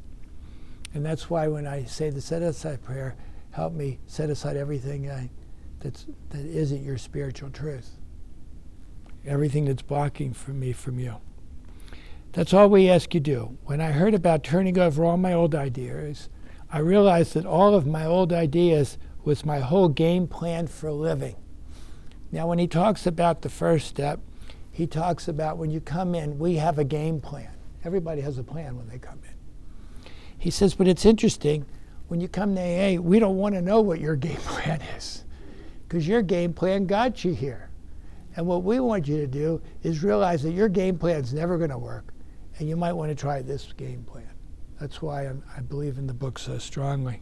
And 0.94 1.06
that's 1.06 1.30
why 1.30 1.48
when 1.48 1.68
I 1.68 1.84
say 1.84 2.10
the 2.10 2.22
set 2.22 2.42
aside 2.42 2.82
prayer, 2.84 3.16
help 3.52 3.74
me 3.74 4.00
set 4.06 4.30
aside 4.30 4.56
everything 4.56 5.10
I, 5.10 5.30
that's, 5.80 6.06
that 6.30 6.46
isn't 6.46 6.84
your 6.84 6.98
spiritual 6.98 7.50
truth. 7.50 7.90
Everything 9.26 9.66
that's 9.66 9.82
blocking 9.82 10.34
from 10.34 10.60
me 10.60 10.72
from 10.72 11.00
you. 11.00 11.16
That's 12.34 12.54
all 12.54 12.70
we 12.70 12.90
ask 12.90 13.14
you 13.14 13.20
do. 13.20 13.58
When 13.66 13.82
I 13.82 13.92
heard 13.92 14.14
about 14.14 14.44
turning 14.44 14.78
over 14.78 15.04
all 15.04 15.18
my 15.18 15.34
old 15.34 15.56
ideas, 15.56 16.30
I 16.72 16.80
realized 16.80 17.34
that 17.34 17.46
all 17.46 17.74
of 17.74 17.88
my 17.88 18.06
old 18.06 18.34
ideas 18.34 18.98
was 19.24 19.46
my 19.46 19.60
whole 19.60 19.90
game 19.90 20.28
plan 20.28 20.68
for 20.68 20.92
living. 20.92 21.36
Now, 22.32 22.48
when 22.48 22.60
he 22.60 22.68
talks 22.68 23.08
about 23.08 23.42
the 23.42 23.50
first 23.50 23.88
step, 23.88 24.20
he 24.72 24.86
talks 24.86 25.28
about 25.28 25.58
when 25.58 25.72
you 25.72 25.80
come 25.80 26.14
in, 26.14 26.38
we 26.38 26.56
have 26.56 26.78
a 26.78 26.84
game 26.84 27.22
plan. 27.22 27.52
Everybody 27.84 28.22
has 28.22 28.38
a 28.38 28.44
plan 28.44 28.76
when 28.76 28.88
they 28.90 28.98
come 28.98 29.20
in. 29.24 30.12
He 30.38 30.52
says, 30.52 30.76
but 30.76 30.88
it's 30.88 31.06
interesting, 31.06 31.66
when 32.10 32.20
you 32.20 32.28
come 32.28 32.54
to 32.56 32.62
AA, 32.62 33.00
we 33.00 33.20
don't 33.20 33.38
want 33.38 33.56
to 33.56 33.62
know 33.62 33.82
what 33.82 34.00
your 34.02 34.16
game 34.16 34.36
plan 34.46 34.82
is 34.98 35.24
because 35.88 36.08
your 36.08 36.22
game 36.22 36.54
plan 36.54 36.86
got 36.86 37.24
you 37.24 37.34
here. 37.34 37.70
And 38.36 38.46
what 38.46 38.64
we 38.64 38.80
want 38.80 39.08
you 39.08 39.18
to 39.18 39.28
do 39.28 39.62
is 39.84 40.04
realize 40.04 40.44
that 40.44 40.52
your 40.52 40.68
game 40.68 40.98
plan 40.98 41.22
is 41.22 41.34
never 41.34 41.58
going 41.58 41.70
to 41.70 41.78
work, 41.78 42.14
and 42.60 42.68
you 42.68 42.76
might 42.76 42.94
want 42.94 43.10
to 43.10 43.16
try 43.16 43.42
this 43.42 43.72
game 43.74 44.04
plan. 44.04 44.30
That's 44.80 45.02
why 45.02 45.28
I'm, 45.28 45.44
i 45.56 45.62
believe 45.62 45.98
in 45.98 46.08
the 46.08 46.14
book 46.14 46.38
so 46.38 46.58
strongly. 46.58 47.22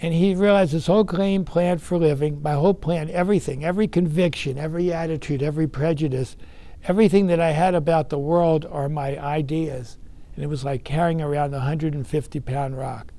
And 0.00 0.12
he 0.12 0.34
realized 0.34 0.72
this 0.72 0.88
whole 0.88 1.04
game 1.04 1.44
plan 1.44 1.78
for 1.78 1.98
living, 1.98 2.42
my 2.42 2.52
whole 2.52 2.74
plan, 2.74 3.08
everything, 3.10 3.64
every 3.64 3.88
conviction, 3.88 4.58
every 4.58 4.92
attitude, 4.92 5.42
every 5.42 5.66
prejudice, 5.66 6.36
everything 6.84 7.28
that 7.28 7.40
I 7.40 7.52
had 7.52 7.74
about 7.74 8.10
the 8.10 8.18
world 8.18 8.66
are 8.66 8.88
my 8.88 9.18
ideas. 9.18 9.96
And 10.34 10.44
it 10.44 10.48
was 10.48 10.64
like 10.64 10.84
carrying 10.84 11.22
around 11.22 11.54
a 11.54 11.58
150 11.58 12.40
pound 12.40 12.76
rock. 12.76 13.12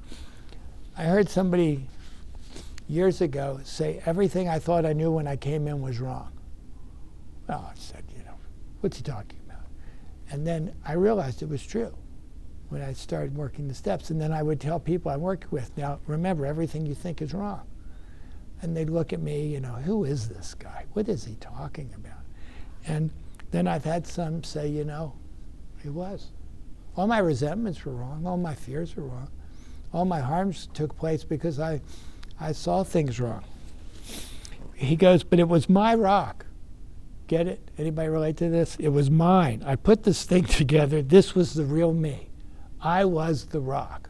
I 0.96 1.04
heard 1.04 1.30
somebody 1.30 1.88
years 2.88 3.22
ago 3.22 3.60
say, 3.64 4.02
everything 4.06 4.48
I 4.48 4.60
thought 4.60 4.86
I 4.86 4.94
knew 4.94 5.12
when 5.12 5.28
I 5.28 5.36
came 5.36 5.68
in 5.68 5.82
was 5.82 6.00
wrong. 6.00 6.37
Well, 7.48 7.72
I 7.72 7.78
said, 7.80 8.04
you 8.16 8.24
know, 8.24 8.36
what's 8.82 8.98
he 8.98 9.04
talking 9.04 9.40
about? 9.46 9.66
And 10.32 10.46
then 10.46 10.74
I 10.86 10.94
realized 10.94 11.42
it 11.42 11.50
was 11.50 11.66
true 11.66 11.96
when 12.70 12.82
I 12.82 12.94
started 12.94 13.36
working 13.36 13.68
the 13.68 13.74
steps. 13.74 14.10
And 14.10 14.20
then 14.20 14.34
I 14.34 14.44
would 14.44 14.60
tell 14.60 14.80
people 14.80 15.12
I 15.12 15.18
worked 15.18 15.52
with, 15.52 15.72
now 15.78 16.00
remember, 16.08 16.46
everything 16.46 16.86
you 16.86 16.96
think 16.96 17.22
is 17.22 17.34
wrong. 17.34 17.62
And 18.62 18.76
they'd 18.76 18.90
look 18.90 19.14
at 19.14 19.22
me, 19.22 19.48
you 19.48 19.60
know, 19.60 19.74
who 19.74 20.04
is 20.04 20.28
this 20.28 20.54
guy? 20.54 20.86
What 20.94 21.08
is 21.08 21.24
he 21.24 21.36
talking 21.36 21.94
about? 21.96 22.20
And 22.86 23.12
then 23.52 23.68
I've 23.68 23.86
had 23.86 24.06
some 24.06 24.44
say, 24.44 24.68
you 24.68 24.84
know, 24.84 25.14
it 25.86 25.92
was. 25.92 26.32
All 26.96 27.08
my 27.08 27.20
resentments 27.20 27.86
were 27.86 27.94
wrong. 27.94 28.26
All 28.26 28.38
my 28.38 28.56
fears 28.56 28.96
were 28.96 29.04
wrong. 29.04 29.30
All 29.94 30.04
my 30.04 30.20
harms 30.20 30.68
took 30.74 30.98
place 30.98 31.24
because 31.24 31.60
I, 31.60 31.80
I 32.40 32.52
saw 32.52 32.84
things 32.84 33.20
wrong. 33.20 33.44
He 34.74 34.96
goes, 34.96 35.24
but 35.24 35.40
it 35.40 35.48
was 35.48 35.70
my 35.70 35.96
rock. 35.96 36.47
Get 37.28 37.48
it? 37.48 37.60
Anybody 37.78 38.08
relate 38.08 38.38
to 38.38 38.50
this? 38.50 38.78
It 38.80 38.90
was 38.90 39.12
mine. 39.12 39.62
I 39.66 39.76
put 39.76 40.04
this 40.04 40.24
thing 40.24 40.44
together. 40.46 41.02
This 41.02 41.36
was 41.36 41.54
the 41.54 41.66
real 41.66 41.94
me. 41.94 42.30
I 42.82 43.06
was 43.06 43.46
the 43.46 43.60
rock. 43.60 44.10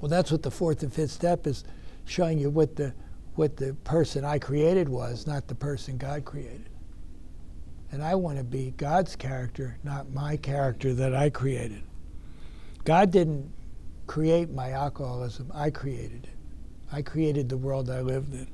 Well, 0.00 0.08
that's 0.08 0.32
what 0.32 0.42
the 0.42 0.50
fourth 0.50 0.82
and 0.82 0.92
fifth 0.92 1.12
step 1.12 1.46
is 1.46 1.64
showing 2.06 2.38
you 2.38 2.50
what 2.50 2.74
the, 2.74 2.92
what 3.34 3.56
the 3.56 3.74
person 3.84 4.24
I 4.24 4.38
created 4.38 4.88
was, 4.88 5.26
not 5.26 5.46
the 5.46 5.54
person 5.54 5.96
God 5.96 6.24
created. 6.24 6.68
And 7.92 8.02
I 8.02 8.14
want 8.14 8.38
to 8.38 8.44
be 8.44 8.72
God's 8.78 9.14
character, 9.14 9.76
not 9.84 10.10
my 10.10 10.36
character 10.38 10.94
that 10.94 11.14
I 11.14 11.28
created. 11.30 11.82
God 12.84 13.10
didn't 13.10 13.52
create 14.06 14.50
my 14.50 14.72
alcoholism, 14.72 15.50
I 15.54 15.70
created 15.70 16.24
it. 16.24 16.30
I 16.90 17.02
created 17.02 17.48
the 17.48 17.56
world 17.56 17.88
I 17.88 18.00
lived 18.00 18.34
in. 18.34 18.48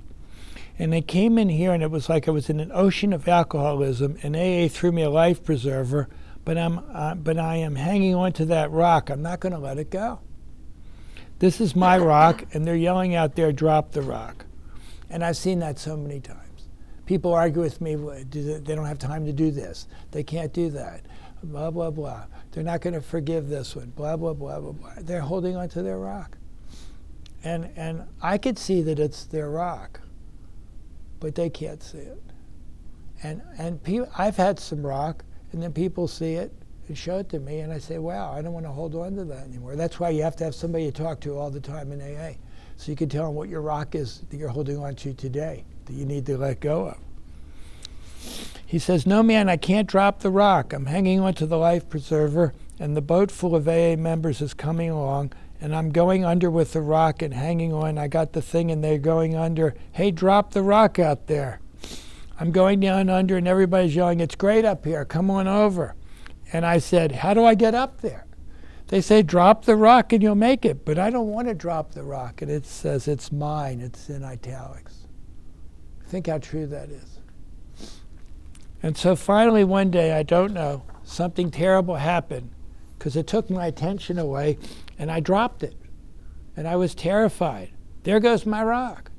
And 0.78 0.94
I 0.94 1.00
came 1.00 1.38
in 1.38 1.48
here 1.48 1.72
and 1.72 1.82
it 1.82 1.90
was 1.90 2.08
like 2.08 2.28
I 2.28 2.30
was 2.30 2.48
in 2.48 2.60
an 2.60 2.70
ocean 2.72 3.12
of 3.12 3.26
alcoholism, 3.26 4.16
and 4.22 4.36
AA 4.36 4.68
threw 4.68 4.92
me 4.92 5.02
a 5.02 5.10
life 5.10 5.42
preserver 5.42 6.08
but 6.48 6.56
I'm 6.56 6.78
uh, 6.94 7.14
but 7.14 7.36
I 7.36 7.56
am 7.56 7.74
hanging 7.74 8.14
on 8.14 8.32
to 8.32 8.46
that 8.46 8.70
rock. 8.70 9.10
I'm 9.10 9.20
not 9.20 9.38
going 9.38 9.52
to 9.52 9.58
let 9.58 9.76
it 9.76 9.90
go. 9.90 10.20
This 11.40 11.60
is 11.60 11.76
my 11.76 11.98
rock, 12.14 12.42
and 12.54 12.66
they're 12.66 12.74
yelling 12.74 13.14
out 13.14 13.34
there, 13.34 13.52
"Drop 13.52 13.92
the 13.92 14.00
rock," 14.00 14.46
and 15.10 15.22
I've 15.22 15.36
seen 15.36 15.58
that 15.58 15.78
so 15.78 15.94
many 15.94 16.20
times. 16.20 16.68
People 17.04 17.34
argue 17.34 17.60
with 17.60 17.82
me. 17.82 17.96
They 17.96 18.74
don't 18.74 18.86
have 18.86 18.98
time 18.98 19.26
to 19.26 19.32
do 19.34 19.50
this. 19.50 19.88
They 20.12 20.22
can't 20.22 20.54
do 20.54 20.70
that. 20.70 21.02
Blah 21.42 21.70
blah 21.70 21.90
blah. 21.90 22.24
They're 22.52 22.64
not 22.64 22.80
going 22.80 22.94
to 22.94 23.02
forgive 23.02 23.50
this 23.50 23.76
one. 23.76 23.90
Blah 23.90 24.16
blah 24.16 24.32
blah 24.32 24.58
blah 24.58 24.72
blah. 24.72 24.92
They're 25.02 25.20
holding 25.20 25.54
on 25.54 25.68
to 25.68 25.82
their 25.82 25.98
rock, 25.98 26.38
and 27.44 27.68
and 27.76 28.04
I 28.22 28.38
could 28.38 28.58
see 28.58 28.80
that 28.80 28.98
it's 28.98 29.24
their 29.24 29.50
rock, 29.50 30.00
but 31.20 31.34
they 31.34 31.50
can't 31.50 31.82
see 31.82 31.98
it. 31.98 32.22
And 33.22 33.42
and 33.58 33.82
pe- 33.82 34.06
I've 34.16 34.36
had 34.36 34.58
some 34.58 34.86
rock 34.86 35.24
and 35.52 35.62
then 35.62 35.72
people 35.72 36.08
see 36.08 36.34
it 36.34 36.52
and 36.88 36.96
show 36.96 37.18
it 37.18 37.28
to 37.30 37.38
me, 37.38 37.60
and 37.60 37.72
I 37.72 37.78
say, 37.78 37.98
wow, 37.98 38.32
I 38.32 38.40
don't 38.42 38.52
want 38.52 38.64
to 38.66 38.72
hold 38.72 38.94
on 38.94 39.14
to 39.16 39.24
that 39.24 39.44
anymore. 39.46 39.76
That's 39.76 40.00
why 40.00 40.10
you 40.10 40.22
have 40.22 40.36
to 40.36 40.44
have 40.44 40.54
somebody 40.54 40.90
to 40.90 40.92
talk 40.92 41.20
to 41.20 41.36
all 41.36 41.50
the 41.50 41.60
time 41.60 41.92
in 41.92 42.00
AA. 42.00 42.32
So 42.76 42.90
you 42.90 42.96
can 42.96 43.08
tell 43.08 43.26
them 43.26 43.34
what 43.34 43.48
your 43.48 43.60
rock 43.60 43.94
is 43.94 44.22
that 44.30 44.36
you're 44.36 44.48
holding 44.48 44.78
on 44.78 44.94
to 44.96 45.12
today, 45.12 45.64
that 45.84 45.92
you 45.92 46.06
need 46.06 46.24
to 46.26 46.38
let 46.38 46.60
go 46.60 46.88
of. 46.88 46.98
He 48.64 48.78
says, 48.78 49.06
No, 49.06 49.22
man, 49.22 49.48
I 49.48 49.56
can't 49.56 49.88
drop 49.88 50.20
the 50.20 50.30
rock. 50.30 50.72
I'm 50.72 50.86
hanging 50.86 51.20
on 51.20 51.34
to 51.34 51.46
the 51.46 51.58
life 51.58 51.88
preserver, 51.88 52.54
and 52.78 52.96
the 52.96 53.02
boat 53.02 53.30
full 53.30 53.54
of 53.54 53.66
AA 53.68 53.96
members 53.96 54.40
is 54.40 54.54
coming 54.54 54.90
along, 54.90 55.32
and 55.60 55.74
I'm 55.74 55.90
going 55.90 56.24
under 56.24 56.50
with 56.50 56.72
the 56.72 56.80
rock 56.80 57.22
and 57.22 57.34
hanging 57.34 57.72
on. 57.72 57.98
I 57.98 58.08
got 58.08 58.32
the 58.32 58.42
thing, 58.42 58.70
and 58.70 58.82
they're 58.82 58.98
going 58.98 59.34
under. 59.34 59.74
Hey, 59.92 60.10
drop 60.10 60.52
the 60.52 60.62
rock 60.62 60.98
out 60.98 61.26
there. 61.26 61.60
I'm 62.38 62.52
going 62.52 62.80
down 62.80 63.08
under, 63.08 63.36
and 63.36 63.48
everybody's 63.48 63.96
yelling, 63.96 64.20
It's 64.20 64.36
great 64.36 64.64
up 64.64 64.84
here. 64.84 65.04
Come 65.04 65.30
on 65.30 65.48
over. 65.48 65.94
And 66.52 66.64
I 66.64 66.78
said, 66.78 67.12
How 67.12 67.34
do 67.34 67.44
I 67.44 67.54
get 67.54 67.74
up 67.74 68.00
there? 68.00 68.26
They 68.86 69.00
say, 69.00 69.22
Drop 69.22 69.64
the 69.64 69.76
rock 69.76 70.12
and 70.12 70.22
you'll 70.22 70.34
make 70.36 70.64
it. 70.64 70.84
But 70.84 70.98
I 70.98 71.10
don't 71.10 71.28
want 71.28 71.48
to 71.48 71.54
drop 71.54 71.92
the 71.92 72.04
rock. 72.04 72.40
And 72.40 72.50
it 72.50 72.64
says, 72.64 73.08
It's 73.08 73.32
mine. 73.32 73.80
It's 73.80 74.08
in 74.08 74.22
italics. 74.22 75.06
Think 76.06 76.28
how 76.28 76.38
true 76.38 76.66
that 76.68 76.88
is. 76.88 77.18
And 78.82 78.96
so 78.96 79.16
finally, 79.16 79.64
one 79.64 79.90
day, 79.90 80.12
I 80.12 80.22
don't 80.22 80.54
know, 80.54 80.84
something 81.02 81.50
terrible 81.50 81.96
happened 81.96 82.50
because 82.96 83.16
it 83.16 83.26
took 83.26 83.50
my 83.50 83.66
attention 83.66 84.18
away 84.18 84.58
and 84.98 85.10
I 85.10 85.20
dropped 85.20 85.62
it. 85.62 85.76
And 86.56 86.66
I 86.66 86.76
was 86.76 86.94
terrified. 86.94 87.70
There 88.02 88.20
goes 88.20 88.44
my 88.44 88.62
rock. 88.62 89.10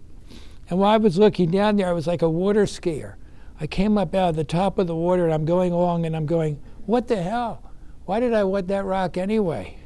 And 0.70 0.78
while 0.78 0.92
I 0.92 0.98
was 0.98 1.18
looking 1.18 1.50
down 1.50 1.78
there, 1.78 1.88
I 1.88 1.94
was 1.94 2.06
like 2.06 2.22
a 2.22 2.30
water 2.30 2.66
skier. 2.66 3.16
I 3.60 3.68
came 3.68 3.98
up 3.98 4.14
out 4.14 4.30
of 4.30 4.36
the 4.36 4.44
top 4.44 4.78
of 4.78 4.88
the 4.88 4.96
water 4.96 5.26
and 5.26 5.34
I'm 5.34 5.46
going 5.46 5.72
along 5.72 6.06
and 6.06 6.16
I'm 6.16 6.26
going, 6.26 6.62
what 6.86 7.08
the 7.08 7.22
hell? 7.22 7.72
Why 8.06 8.20
did 8.20 8.34
I 8.34 8.44
want 8.44 8.68
that 8.68 8.86
rock 8.86 9.18
anyway? 9.18 9.78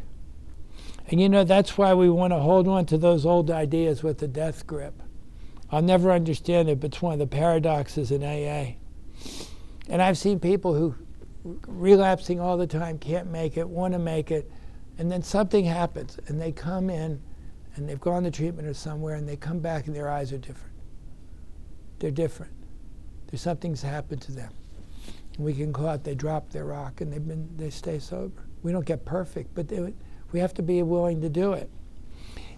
And 1.09 1.19
you 1.21 1.29
know, 1.29 1.43
that's 1.43 1.77
why 1.77 1.93
we 1.93 2.09
want 2.09 2.31
to 2.31 2.39
hold 2.39 2.67
on 2.67 2.85
to 2.87 2.97
those 2.97 3.25
old 3.25 3.51
ideas 3.51 4.03
with 4.03 4.19
the 4.19 4.27
death 4.27 4.65
grip. 4.65 5.01
I'll 5.71 5.81
never 5.81 6.11
understand 6.11 6.69
it, 6.69 6.79
but 6.79 6.93
it's 6.93 7.01
one 7.01 7.13
of 7.13 7.19
the 7.19 7.27
paradoxes 7.27 8.11
in 8.11 8.23
AA. 8.23 8.75
And 9.89 10.01
I've 10.01 10.17
seen 10.17 10.39
people 10.39 10.73
who 10.73 10.95
relapsing 11.67 12.39
all 12.39 12.57
the 12.57 12.67
time, 12.67 12.97
can't 12.99 13.29
make 13.29 13.57
it, 13.57 13.67
want 13.67 13.93
to 13.93 13.99
make 13.99 14.31
it, 14.31 14.49
and 14.97 15.11
then 15.11 15.23
something 15.23 15.65
happens 15.65 16.17
and 16.27 16.39
they 16.39 16.51
come 16.51 16.89
in 16.89 17.21
and 17.75 17.89
they've 17.89 17.99
gone 17.99 18.23
to 18.23 18.31
treatment 18.31 18.67
or 18.67 18.73
somewhere 18.73 19.15
and 19.15 19.27
they 19.27 19.35
come 19.35 19.59
back 19.59 19.87
and 19.87 19.95
their 19.95 20.09
eyes 20.09 20.31
are 20.31 20.37
different. 20.37 20.75
They're 21.99 22.11
different. 22.11 22.53
There's 23.27 23.41
something's 23.41 23.81
happened 23.81 24.21
to 24.23 24.31
them. 24.31 24.51
We 25.39 25.53
can 25.53 25.73
call 25.73 25.91
it 25.91 26.03
they 26.03 26.13
dropped 26.13 26.51
their 26.53 26.65
rock 26.65 27.01
and 27.01 27.11
they've 27.11 27.27
been 27.27 27.49
they 27.57 27.71
stay 27.71 27.97
sober. 27.97 28.43
We 28.61 28.71
don't 28.71 28.85
get 28.85 29.03
perfect, 29.05 29.55
but 29.55 29.67
they, 29.67 29.93
we 30.31 30.39
have 30.39 30.53
to 30.55 30.61
be 30.61 30.83
willing 30.83 31.21
to 31.21 31.29
do 31.29 31.53
it. 31.53 31.69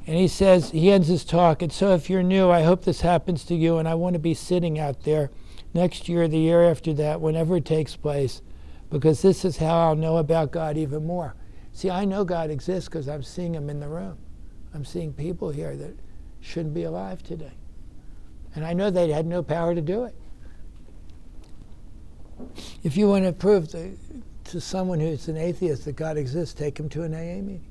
And 0.08 0.18
he 0.18 0.28
says 0.28 0.70
he 0.70 0.92
ends 0.92 1.08
his 1.08 1.26
talk. 1.26 1.62
And 1.62 1.72
so, 1.72 1.94
if 1.94 2.10
you're 2.10 2.22
new, 2.22 2.52
I 2.52 2.62
hope 2.62 2.86
this 2.86 3.02
happens 3.02 3.44
to 3.46 3.56
you. 3.56 3.78
And 3.78 3.88
I 3.88 3.96
want 3.96 4.14
to 4.14 4.20
be 4.20 4.36
sitting 4.36 4.78
out 4.78 5.04
there 5.04 5.32
next 5.74 6.08
year, 6.08 6.28
the 6.28 6.38
year 6.38 6.70
after 6.70 6.94
that, 6.94 7.22
whenever 7.22 7.58
it 7.58 7.66
takes 7.66 7.96
place, 7.96 8.42
because 8.92 9.22
this 9.22 9.44
is 9.44 9.58
how 9.58 9.90
I'll 9.90 9.96
know 9.96 10.18
about 10.18 10.52
God 10.52 10.78
even 10.78 11.08
more. 11.08 11.36
See, 11.76 11.90
I 11.90 12.06
know 12.06 12.24
God 12.24 12.50
exists 12.50 12.88
because 12.88 13.10
I'm 13.10 13.22
seeing 13.22 13.54
Him 13.54 13.70
in 13.70 13.82
the 13.82 13.90
room. 13.90 14.18
I'm 14.74 14.86
seeing 14.86 15.12
people 15.12 15.50
here 15.50 15.76
that 15.76 15.94
shouldn't 16.40 16.74
be 16.74 16.84
alive 16.84 17.22
today. 17.22 17.52
And 18.56 18.66
I 18.66 18.72
know 18.72 18.90
they 18.90 19.12
had 19.12 19.26
no 19.26 19.44
power 19.44 19.76
to 19.76 19.82
do 19.82 20.06
it. 20.06 20.16
If 22.82 22.96
you 22.96 23.10
want 23.10 23.26
to 23.26 23.34
prove 23.34 23.68
to, 23.72 23.92
to 24.46 24.62
someone 24.62 25.02
who's 25.02 25.28
an 25.28 25.36
atheist 25.36 25.84
that 25.84 25.98
God 25.98 26.18
exists, 26.18 26.54
take 26.54 26.80
him 26.80 26.88
to 26.90 27.04
an 27.04 27.14
AA 27.14 27.42
meeting. 27.42 27.70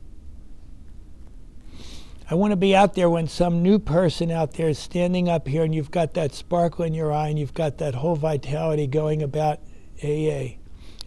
I 2.31 2.35
want 2.35 2.53
to 2.53 2.57
be 2.57 2.77
out 2.77 2.93
there 2.93 3.09
when 3.09 3.27
some 3.27 3.63
new 3.63 3.79
person 3.79 4.31
out 4.31 4.53
there 4.53 4.69
is 4.69 4.79
standing 4.79 5.31
up 5.31 5.49
here 5.49 5.65
and 5.65 5.75
you've 5.75 5.91
got 5.91 6.13
that 6.15 6.35
sparkle 6.35 6.85
in 6.85 6.93
your 6.93 7.11
eye 7.11 7.29
and 7.29 7.39
you've 7.39 7.55
got 7.55 7.79
that 7.79 7.95
whole 7.95 8.17
vitality 8.17 8.87
going 8.87 9.23
about 9.23 9.61
AA. 10.03 10.57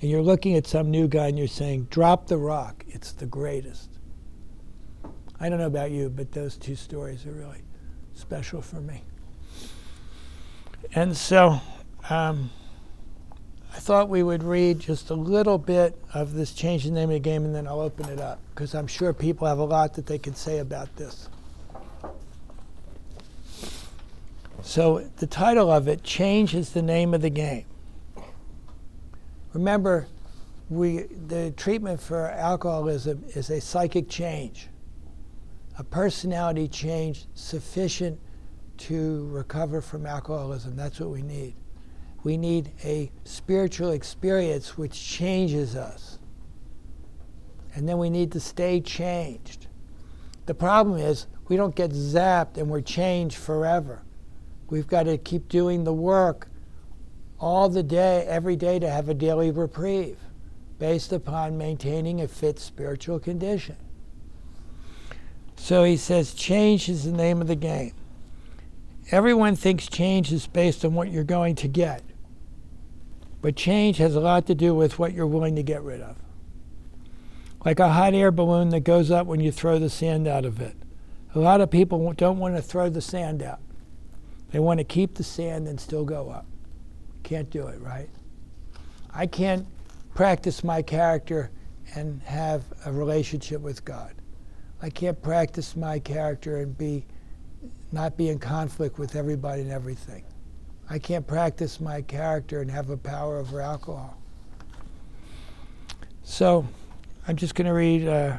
And 0.02 0.12
you're 0.12 0.22
looking 0.22 0.56
at 0.56 0.68
some 0.68 0.92
new 0.92 1.08
guy 1.08 1.28
and 1.28 1.38
you're 1.38 1.48
saying, 1.48 1.88
drop 1.90 2.28
the 2.28 2.38
rock. 2.38 2.84
It's 2.88 3.12
the 3.14 3.26
greatest. 3.26 3.90
I 5.40 5.50
don't 5.50 5.60
know 5.60 5.68
about 5.68 5.92
you, 5.92 6.10
but 6.10 6.32
those 6.32 6.58
two 6.58 6.76
stories 6.76 7.26
are 7.26 7.32
really 7.32 7.64
special 8.14 8.62
for 8.62 8.82
me. 8.82 9.04
And 10.94 11.16
so 11.16 11.60
um, 12.10 12.50
I 13.74 13.80
thought 13.80 14.10
we 14.10 14.24
would 14.24 14.44
read 14.44 14.80
just 14.80 15.10
a 15.10 15.16
little 15.16 15.58
bit 15.58 16.00
of 16.14 16.34
this 16.34 16.54
change 16.54 16.84
the 16.84 16.92
name 16.92 17.10
of 17.10 17.16
the 17.16 17.20
game 17.20 17.46
and 17.46 17.54
then 17.54 17.68
I'll 17.68 17.82
open 17.82 18.10
it 18.10 18.20
up 18.20 18.40
because 18.54 18.74
I'm 18.76 18.88
sure 18.88 19.14
people 19.14 19.48
have 19.48 19.60
a 19.60 19.64
lot 19.64 19.96
that 19.96 20.06
they 20.06 20.18
could 20.18 20.38
say 20.38 20.60
about 20.60 20.96
this. 20.96 21.30
So 24.64 25.10
the 25.18 25.28
title 25.28 25.72
of 25.72 25.88
it, 25.88 26.04
Change 26.04 26.54
is 26.54 26.72
the 26.72 26.82
Name 26.82 27.14
of 27.14 27.22
the 27.22 27.30
Game. 27.30 27.66
Remember, 29.54 30.08
we, 30.70 31.04
the 31.28 31.52
treatment 31.52 32.02
for 32.02 32.30
alcoholism 32.30 33.24
is 33.30 33.50
a 33.50 33.62
psychic 33.62 34.10
change, 34.10 34.68
a 35.78 35.84
personality 35.84 36.68
change 36.68 37.26
sufficient 37.34 38.20
to 38.78 39.28
recover 39.28 39.82
from 39.82 40.06
alcoholism. 40.06 40.76
That's 40.76 41.00
what 41.00 41.10
we 41.10 41.22
need. 41.22 41.56
We 42.24 42.38
need 42.38 42.72
a 42.84 43.12
spiritual 43.24 43.92
experience 43.92 44.78
which 44.78 45.02
changes 45.02 45.76
us. 45.76 46.20
And 47.74 47.88
then 47.88 47.98
we 47.98 48.10
need 48.10 48.32
to 48.34 48.40
stay 48.40 48.82
changed. 48.82 49.68
The 50.46 50.54
problem 50.54 50.98
is 50.98 51.28
we 51.48 51.56
don't 51.56 51.76
get 51.76 51.92
zapped 51.92 52.58
and 52.58 52.70
we're 52.70 52.82
changed 52.82 53.38
forever. 53.38 54.04
We've 54.70 54.88
got 54.88 55.04
to 55.04 55.18
keep 55.18 55.48
doing 55.48 55.84
the 55.84 55.94
work 55.94 56.50
all 57.40 57.70
the 57.70 57.84
day, 57.84 58.26
every 58.28 58.56
day, 58.56 58.80
to 58.80 58.90
have 58.90 59.10
a 59.10 59.14
daily 59.14 59.52
reprieve 59.52 60.18
based 60.80 61.12
upon 61.12 61.58
maintaining 61.58 62.22
a 62.22 62.28
fit 62.28 62.60
spiritual 62.60 63.20
condition. 63.20 63.76
So 65.56 65.84
he 65.84 65.98
says, 65.98 66.34
change 66.34 66.88
is 66.88 67.04
the 67.04 67.12
name 67.12 67.42
of 67.42 67.48
the 67.48 67.56
game. 67.56 67.94
Everyone 69.12 69.56
thinks 69.56 69.88
change 69.88 70.32
is 70.32 70.48
based 70.48 70.84
on 70.84 70.94
what 70.94 71.12
you're 71.12 71.24
going 71.24 71.56
to 71.56 71.68
get. 71.68 72.04
But 73.42 73.56
change 73.56 73.98
has 73.98 74.16
a 74.16 74.20
lot 74.20 74.46
to 74.48 74.56
do 74.56 74.76
with 74.76 75.00
what 75.00 75.14
you're 75.14 75.28
willing 75.28 75.56
to 75.56 75.64
get 75.64 75.82
rid 75.82 76.02
of. 76.02 76.18
Like 77.64 77.80
a 77.80 77.90
hot 77.90 78.14
air 78.14 78.32
balloon 78.32 78.70
that 78.70 78.82
goes 78.82 79.10
up 79.12 79.28
when 79.28 79.40
you 79.40 79.52
throw 79.52 79.80
the 79.80 79.90
sand 79.90 80.28
out 80.28 80.46
of 80.46 80.62
it. 80.62 80.76
A 81.36 81.40
lot 81.40 81.62
of 81.62 81.70
people 81.70 82.14
don't 82.14 82.40
want 82.40 82.56
to 82.56 82.62
throw 82.62 82.90
the 82.90 83.02
sand 83.02 83.42
out. 83.42 83.60
They 84.52 84.60
want 84.60 84.80
to 84.80 84.84
keep 84.84 85.16
the 85.16 85.24
sand 85.24 85.68
and 85.68 85.80
still 85.80 86.06
go 86.06 86.30
up. 86.30 86.46
Can't 87.28 87.50
do 87.50 87.68
it, 87.68 87.82
right? 87.82 88.08
I 89.14 89.26
can't 89.26 89.68
practice 90.16 90.64
my 90.64 90.82
character 90.82 91.52
and 91.94 92.22
have 92.24 92.64
a 92.86 92.92
relationship 92.94 93.60
with 93.60 93.84
God. 93.84 94.14
I 94.82 94.90
can't 94.90 95.22
practice 95.22 95.76
my 95.76 96.00
character 96.00 96.60
and 96.60 96.78
be 96.78 97.04
not 97.92 98.16
be 98.16 98.30
in 98.30 98.40
conflict 98.40 98.98
with 98.98 99.18
everybody 99.18 99.62
and 99.62 99.70
everything. 99.74 100.24
I 100.90 101.00
can't 101.00 101.28
practice 101.28 101.82
my 101.82 102.02
character 102.02 102.62
and 102.62 102.72
have 102.72 102.92
a 102.92 102.98
power 102.98 103.40
over 103.40 103.60
alcohol. 103.60 104.18
So, 106.24 106.66
I'm 107.28 107.36
just 107.36 107.56
going 107.56 107.68
to 107.68 107.74
read. 107.74 108.08
Uh, 108.08 108.38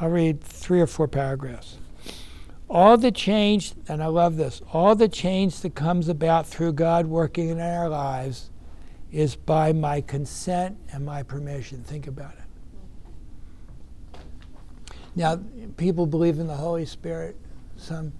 I'll 0.00 0.08
read 0.08 0.42
three 0.42 0.80
or 0.80 0.86
four 0.86 1.08
paragraphs. 1.08 1.76
All 2.70 2.96
the 2.96 3.10
change, 3.10 3.72
and 3.88 4.00
I 4.00 4.06
love 4.06 4.36
this, 4.36 4.62
all 4.72 4.94
the 4.94 5.08
change 5.08 5.60
that 5.60 5.74
comes 5.74 6.08
about 6.08 6.46
through 6.46 6.74
God 6.74 7.06
working 7.06 7.48
in 7.48 7.60
our 7.60 7.88
lives 7.88 8.50
is 9.10 9.34
by 9.34 9.72
my 9.72 10.00
consent 10.00 10.78
and 10.92 11.04
my 11.04 11.24
permission. 11.24 11.82
Think 11.82 12.06
about 12.06 12.34
it. 12.34 14.20
Now, 15.16 15.40
people 15.76 16.06
believe 16.06 16.38
in 16.38 16.46
the 16.46 16.54
Holy 16.54 16.86
Spirit. 16.86 17.36
Some, 17.76 18.12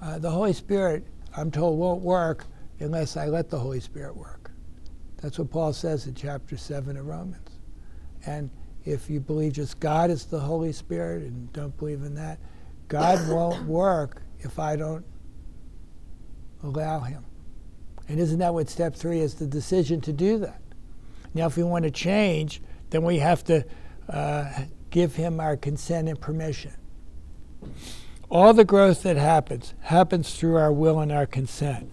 uh, 0.00 0.18
the 0.18 0.30
Holy 0.30 0.54
Spirit, 0.54 1.04
I'm 1.36 1.50
told, 1.50 1.78
won't 1.78 2.00
work 2.00 2.46
unless 2.78 3.18
I 3.18 3.26
let 3.26 3.50
the 3.50 3.58
Holy 3.58 3.80
Spirit 3.80 4.16
work. 4.16 4.50
That's 5.20 5.38
what 5.38 5.50
Paul 5.50 5.74
says 5.74 6.06
in 6.06 6.14
chapter 6.14 6.56
7 6.56 6.96
of 6.96 7.06
Romans. 7.06 7.58
And 8.24 8.48
if 8.86 9.10
you 9.10 9.20
believe 9.20 9.52
just 9.52 9.78
God 9.78 10.10
is 10.10 10.24
the 10.24 10.40
Holy 10.40 10.72
Spirit 10.72 11.24
and 11.24 11.52
don't 11.52 11.76
believe 11.76 12.02
in 12.02 12.14
that, 12.14 12.38
God 12.90 13.28
won't 13.28 13.66
work 13.66 14.20
if 14.40 14.58
I 14.58 14.74
don't 14.74 15.04
allow 16.64 16.98
Him. 16.98 17.24
And 18.08 18.18
isn't 18.18 18.40
that 18.40 18.52
what 18.52 18.68
step 18.68 18.96
three 18.96 19.20
is? 19.20 19.36
The 19.36 19.46
decision 19.46 20.00
to 20.02 20.12
do 20.12 20.38
that. 20.38 20.60
Now, 21.32 21.46
if 21.46 21.56
we 21.56 21.62
want 21.62 21.84
to 21.84 21.92
change, 21.92 22.60
then 22.90 23.04
we 23.04 23.18
have 23.18 23.44
to 23.44 23.64
uh, 24.08 24.64
give 24.90 25.14
Him 25.14 25.38
our 25.38 25.56
consent 25.56 26.08
and 26.08 26.20
permission. 26.20 26.72
All 28.28 28.52
the 28.52 28.64
growth 28.64 29.04
that 29.04 29.16
happens 29.16 29.72
happens 29.82 30.34
through 30.34 30.56
our 30.56 30.72
will 30.72 30.98
and 30.98 31.12
our 31.12 31.26
consent. 31.26 31.92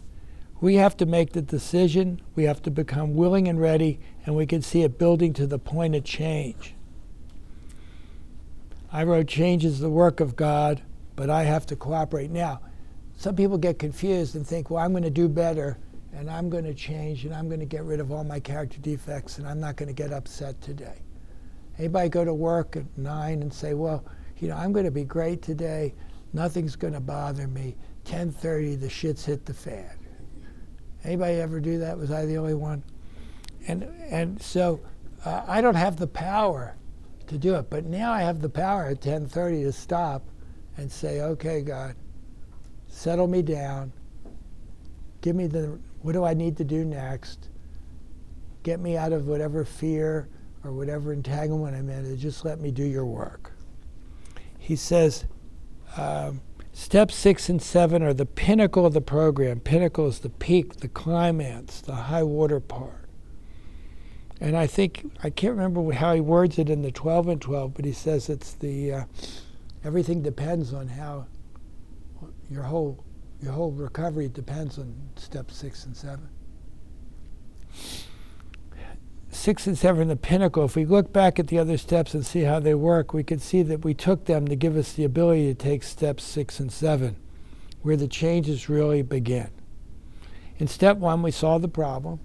We 0.60 0.76
have 0.76 0.98
to 0.98 1.06
make 1.06 1.34
the 1.34 1.44
decision, 1.44 2.22
we 2.34 2.46
have 2.46 2.64
to 2.64 2.72
become 2.72 3.14
willing 3.14 3.48
and 3.48 3.62
ready, 3.62 4.00
and 4.26 4.36
we 4.36 4.48
can 4.48 4.64
see 4.64 4.82
it 4.82 4.98
building 4.98 5.32
to 5.34 5.46
the 5.46 5.60
point 5.60 5.94
of 5.94 6.04
change. 6.04 6.74
I 8.92 9.04
wrote 9.04 9.28
Change 9.28 9.64
is 9.64 9.80
the 9.80 9.92
work 9.92 10.20
of 10.20 10.36
God, 10.36 10.82
but 11.18 11.30
I 11.30 11.44
have 11.44 11.66
to 11.66 11.76
cooperate. 11.76 12.32
Now, 12.32 12.62
some 13.18 13.36
people 13.36 13.58
get 13.58 13.80
confused 13.80 14.36
and 14.36 14.48
think, 14.48 14.70
well, 14.70 14.82
I'm 14.82 14.92
going 14.92 15.04
to 15.04 15.10
do 15.10 15.28
better 15.28 15.78
and 16.14 16.30
I'm 16.30 16.50
going 16.50 16.64
to 16.64 16.76
change 16.76 17.26
and 17.26 17.34
I'm 17.34 17.48
going 17.48 17.60
to 17.60 17.66
get 17.66 17.84
rid 17.84 18.00
of 18.00 18.12
all 18.12 18.24
my 18.24 18.40
character 18.40 18.78
defects 18.80 19.40
and 19.40 19.48
I'm 19.48 19.60
not 19.60 19.76
going 19.76 19.88
to 19.88 19.94
get 19.94 20.14
upset 20.14 20.62
today. 20.62 21.02
Anybody 21.80 22.10
go 22.10 22.24
to 22.24 22.34
work 22.34 22.78
at 22.78 22.86
nine 22.98 23.42
and 23.42 23.52
say, 23.52 23.74
well, 23.74 24.06
you 24.38 24.48
know, 24.48 24.56
I'm 24.56 24.72
going 24.72 24.86
to 24.86 24.92
be 24.92 25.04
great 25.04 25.42
today. 25.42 25.96
Nothing's 26.34 26.76
going 26.76 26.94
to 26.94 27.00
bother 27.00 27.48
me. 27.48 27.76
10:30, 28.06 28.80
the 28.80 28.90
shit's 28.90 29.26
hit 29.26 29.46
the 29.46 29.54
fan. 29.54 29.90
Anybody 31.04 31.42
ever 31.42 31.60
do 31.60 31.80
that? 31.80 31.98
Was 31.98 32.12
I 32.12 32.26
the 32.26 32.38
only 32.38 32.54
one? 32.54 32.84
And 33.68 33.84
and 34.10 34.42
so 34.42 34.80
uh, 35.26 35.44
I 35.48 35.62
don't 35.62 35.76
have 35.76 35.98
the 35.98 36.08
power 36.08 36.76
to 37.28 37.38
do 37.38 37.56
it, 37.56 37.70
but 37.70 37.86
now 37.86 38.12
I 38.12 38.22
have 38.22 38.42
the 38.42 38.50
power 38.50 38.86
at 38.86 39.02
10:30 39.02 39.64
to 39.64 39.72
stop 39.72 40.24
and 40.78 40.92
say, 40.92 41.22
okay, 41.22 41.62
God, 41.62 41.96
settle 42.88 43.28
me 43.28 43.42
down. 43.42 43.92
Give 45.22 45.36
me 45.36 45.48
the, 45.48 45.80
what 46.02 46.14
do 46.14 46.24
I 46.24 46.34
need 46.34 46.58
to 46.58 46.64
do 46.64 46.86
next? 46.86 47.50
Get 48.64 48.80
me 48.80 48.96
out 48.96 49.12
of 49.12 49.28
whatever 49.28 49.66
fear 49.66 50.30
or 50.64 50.72
whatever 50.72 51.14
entanglement 51.14 51.76
I'm 51.76 51.90
in, 51.90 52.06
and 52.06 52.18
just 52.18 52.46
let 52.46 52.60
me 52.60 52.72
do 52.72 52.84
your 52.84 53.06
work. 53.06 53.52
He 54.60 54.76
says, 54.76 55.26
um, 55.96 56.42
Step 56.74 57.10
six 57.10 57.50
and 57.50 57.60
seven 57.60 58.04
are 58.04 58.14
the 58.14 58.26
pinnacle 58.26 58.86
of 58.86 58.94
the 58.94 59.02
program. 59.02 59.60
Pinnacle 59.60 60.06
is 60.08 60.20
the 60.20 60.30
peak, 60.30 60.76
the 60.76 60.88
climax, 60.88 61.82
the 61.82 61.96
high 61.96 62.22
water 62.22 62.60
part. 62.60 63.10
And 64.40 64.56
I 64.56 64.68
think, 64.68 65.12
I 65.24 65.32
can't 65.32 65.56
remember 65.56 65.92
how 65.92 66.14
he 66.14 66.22
words 66.22 66.60
it 66.60 66.70
in 66.70 66.84
the 66.84 66.92
12 66.92 67.30
and 67.30 67.42
12, 67.42 67.74
but 67.74 67.84
he 67.84 67.92
says 67.92 68.30
it's 68.30 68.54
the, 68.54 68.94
uh, 68.94 69.04
everything 69.84 70.22
depends 70.22 70.74
on 70.74 70.88
how 70.88 71.26
your 72.50 72.64
whole 72.64 73.04
your 73.42 73.52
whole 73.52 73.72
recovery 73.72 74.28
depends 74.28 74.80
on 74.80 74.94
step 75.16 75.52
six 75.52 75.86
and 75.86 75.96
seven. 75.96 76.28
Six 79.30 79.68
and 79.68 79.78
seven, 79.78 80.08
the 80.08 80.16
pinnacle. 80.16 80.66
If 80.66 80.76
we 80.76 80.86
look 80.86 81.14
back 81.14 81.38
at 81.38 81.48
the 81.48 81.60
other 81.60 81.78
steps 81.78 82.16
and 82.16 82.26
see 82.26 82.42
how 82.42 82.60
they 82.60 82.74
work, 82.74 83.14
we 83.14 83.24
can 83.24 83.38
see 83.38 83.62
that 83.62 83.86
we 83.86 83.94
took 83.94 84.26
them 84.26 84.48
to 84.48 84.56
give 84.56 84.76
us 84.76 84.94
the 84.94 85.04
ability 85.04 85.46
to 85.48 85.54
take 85.54 85.84
steps 85.84 86.24
six 86.24 86.60
and 86.60 86.72
seven, 86.72 87.18
where 87.84 87.98
the 87.98 88.08
changes 88.08 88.68
really 88.68 89.04
begin. 89.04 89.52
In 90.58 90.68
step 90.68 90.98
one, 90.98 91.22
we 91.22 91.30
saw 91.30 91.60
the 91.60 91.68
problem. 91.68 92.20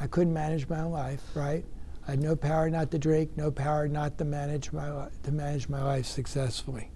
I 0.00 0.06
couldn't 0.06 0.32
manage 0.32 0.68
my 0.68 0.84
life, 0.84 1.22
right? 1.34 1.64
I 2.08 2.12
had 2.12 2.22
no 2.22 2.34
power 2.34 2.70
not 2.70 2.90
to 2.92 2.98
drink, 2.98 3.36
no 3.36 3.50
power 3.50 3.86
not 3.86 4.16
to 4.16 4.24
manage 4.24 4.72
my 4.72 5.08
to 5.24 5.30
manage 5.30 5.68
my 5.68 5.82
life 5.82 6.06
successfully. 6.06 6.90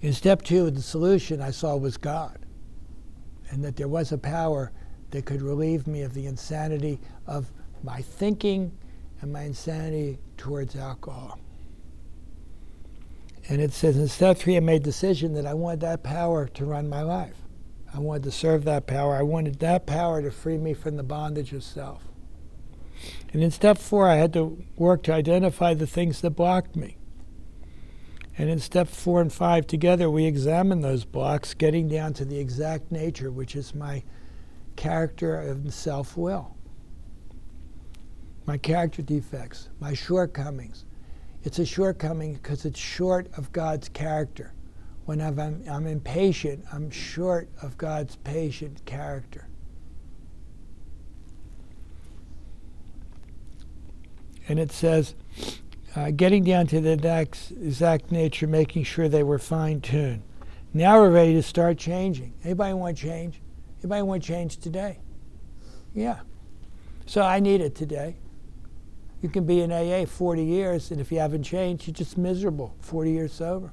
In 0.00 0.12
step 0.12 0.42
two, 0.42 0.70
the 0.70 0.80
solution 0.80 1.42
I 1.42 1.50
saw 1.50 1.74
was 1.74 1.96
God, 1.96 2.38
and 3.50 3.64
that 3.64 3.74
there 3.74 3.88
was 3.88 4.12
a 4.12 4.18
power 4.18 4.70
that 5.10 5.24
could 5.26 5.42
relieve 5.42 5.88
me 5.88 6.02
of 6.02 6.14
the 6.14 6.26
insanity 6.26 7.00
of 7.26 7.50
my 7.82 8.00
thinking 8.00 8.70
and 9.20 9.32
my 9.32 9.42
insanity 9.42 10.20
towards 10.36 10.76
alcohol. 10.76 11.40
And 13.48 13.60
it 13.60 13.72
says 13.72 13.96
in 13.96 14.06
step 14.06 14.36
three, 14.36 14.56
I 14.56 14.60
made 14.60 14.82
a 14.82 14.84
decision 14.84 15.34
that 15.34 15.46
I 15.46 15.54
wanted 15.54 15.80
that 15.80 16.04
power 16.04 16.46
to 16.46 16.64
run 16.64 16.88
my 16.88 17.02
life. 17.02 17.34
I 17.94 17.98
wanted 17.98 18.24
to 18.24 18.30
serve 18.30 18.64
that 18.64 18.86
power. 18.86 19.16
I 19.16 19.22
wanted 19.22 19.60
that 19.60 19.86
power 19.86 20.22
to 20.22 20.30
free 20.30 20.58
me 20.58 20.74
from 20.74 20.96
the 20.96 21.02
bondage 21.02 21.52
of 21.52 21.62
self. 21.64 22.04
And 23.32 23.42
in 23.42 23.50
step 23.50 23.78
four, 23.78 24.08
I 24.08 24.16
had 24.16 24.32
to 24.34 24.62
work 24.76 25.02
to 25.04 25.12
identify 25.12 25.74
the 25.74 25.86
things 25.86 26.20
that 26.20 26.30
blocked 26.30 26.76
me. 26.76 26.96
And 28.36 28.48
in 28.48 28.60
step 28.60 28.88
four 28.88 29.20
and 29.20 29.32
five 29.32 29.66
together, 29.66 30.08
we 30.08 30.24
examine 30.24 30.80
those 30.80 31.04
blocks, 31.04 31.54
getting 31.54 31.88
down 31.88 32.12
to 32.14 32.24
the 32.24 32.38
exact 32.38 32.92
nature, 32.92 33.30
which 33.30 33.56
is 33.56 33.74
my 33.74 34.04
character 34.76 35.40
and 35.40 35.72
self 35.74 36.16
will, 36.16 36.54
my 38.46 38.56
character 38.56 39.02
defects, 39.02 39.68
my 39.80 39.92
shortcomings. 39.92 40.84
It's 41.42 41.58
a 41.58 41.66
shortcoming 41.66 42.34
because 42.34 42.64
it's 42.64 42.78
short 42.78 43.28
of 43.36 43.52
God's 43.52 43.88
character. 43.88 44.52
When 45.08 45.22
I'm, 45.22 45.64
I'm 45.66 45.86
impatient, 45.86 46.66
I'm 46.70 46.90
short 46.90 47.48
of 47.62 47.78
God's 47.78 48.16
patient 48.16 48.84
character. 48.84 49.48
And 54.50 54.58
it 54.58 54.70
says, 54.70 55.14
uh, 55.96 56.10
getting 56.10 56.44
down 56.44 56.66
to 56.66 56.82
the 56.82 56.92
exact, 56.92 57.52
exact 57.52 58.12
nature, 58.12 58.46
making 58.46 58.84
sure 58.84 59.08
they 59.08 59.22
were 59.22 59.38
fine 59.38 59.80
tuned. 59.80 60.24
Now 60.74 61.00
we're 61.00 61.08
ready 61.08 61.32
to 61.32 61.42
start 61.42 61.78
changing. 61.78 62.34
Anybody 62.44 62.74
want 62.74 62.98
change? 62.98 63.40
Anybody 63.80 64.02
want 64.02 64.22
change 64.22 64.58
today? 64.58 64.98
Yeah. 65.94 66.18
So 67.06 67.22
I 67.22 67.40
need 67.40 67.62
it 67.62 67.74
today. 67.74 68.16
You 69.22 69.30
can 69.30 69.46
be 69.46 69.62
in 69.62 69.72
AA 69.72 70.04
40 70.04 70.44
years, 70.44 70.90
and 70.90 71.00
if 71.00 71.10
you 71.10 71.18
haven't 71.18 71.44
changed, 71.44 71.86
you're 71.86 71.94
just 71.94 72.18
miserable 72.18 72.76
40 72.82 73.10
years 73.10 73.32
sober. 73.32 73.72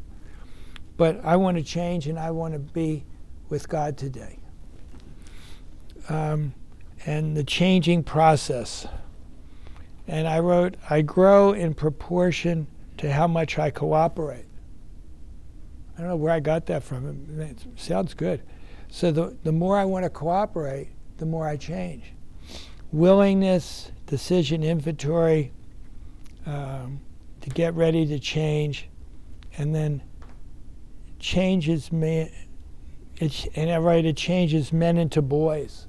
But 0.98 1.24
I 1.24 1.36
want 1.36 1.58
to 1.58 1.64
change, 1.64 2.08
and 2.08 2.18
I 2.18 2.32
want 2.32 2.54
to 2.54 2.60
be 2.60 3.06
with 3.50 3.68
God 3.68 3.98
today. 3.98 4.40
Um, 6.10 6.54
and 7.06 7.36
the 7.36 7.44
changing 7.44 8.04
process. 8.04 8.88
And 10.08 10.28
I 10.28 10.40
wrote, 10.40 10.76
I 10.90 11.02
grow 11.02 11.54
in 11.54 11.74
proportion 11.74 12.68
to 12.98 13.12
how 13.12 13.28
much 13.28 13.60
I 13.60 13.72
cooperate. 13.72 14.46
I 15.96 16.02
don't 16.02 16.10
know 16.10 16.16
where 16.16 16.34
I 16.34 16.40
got 16.40 16.66
that 16.68 16.84
from. 16.84 17.40
It 17.40 17.58
sounds 17.76 18.14
good. 18.14 18.42
So 18.90 19.12
the, 19.12 19.36
the 19.44 19.52
more 19.52 19.78
I 19.78 19.86
want 19.86 20.04
to 20.04 20.10
cooperate, 20.10 20.90
the 21.18 21.26
more 21.26 21.48
I 21.48 21.58
change. 21.58 22.14
Willingness, 22.92 23.92
decision 24.06 24.64
inventory, 24.64 25.52
um, 26.46 27.00
to 27.42 27.50
get 27.50 27.74
ready 27.74 28.06
to 28.06 28.20
change, 28.20 28.88
and 29.58 29.74
then 29.74 30.02
changes 31.26 31.92
me. 31.92 32.32
It, 33.18 33.48
and 33.56 33.72
I 33.72 33.78
write 33.80 34.06
it 34.06 34.16
changes 34.16 34.72
men 34.72 34.98
into 34.98 35.22
boys, 35.22 35.88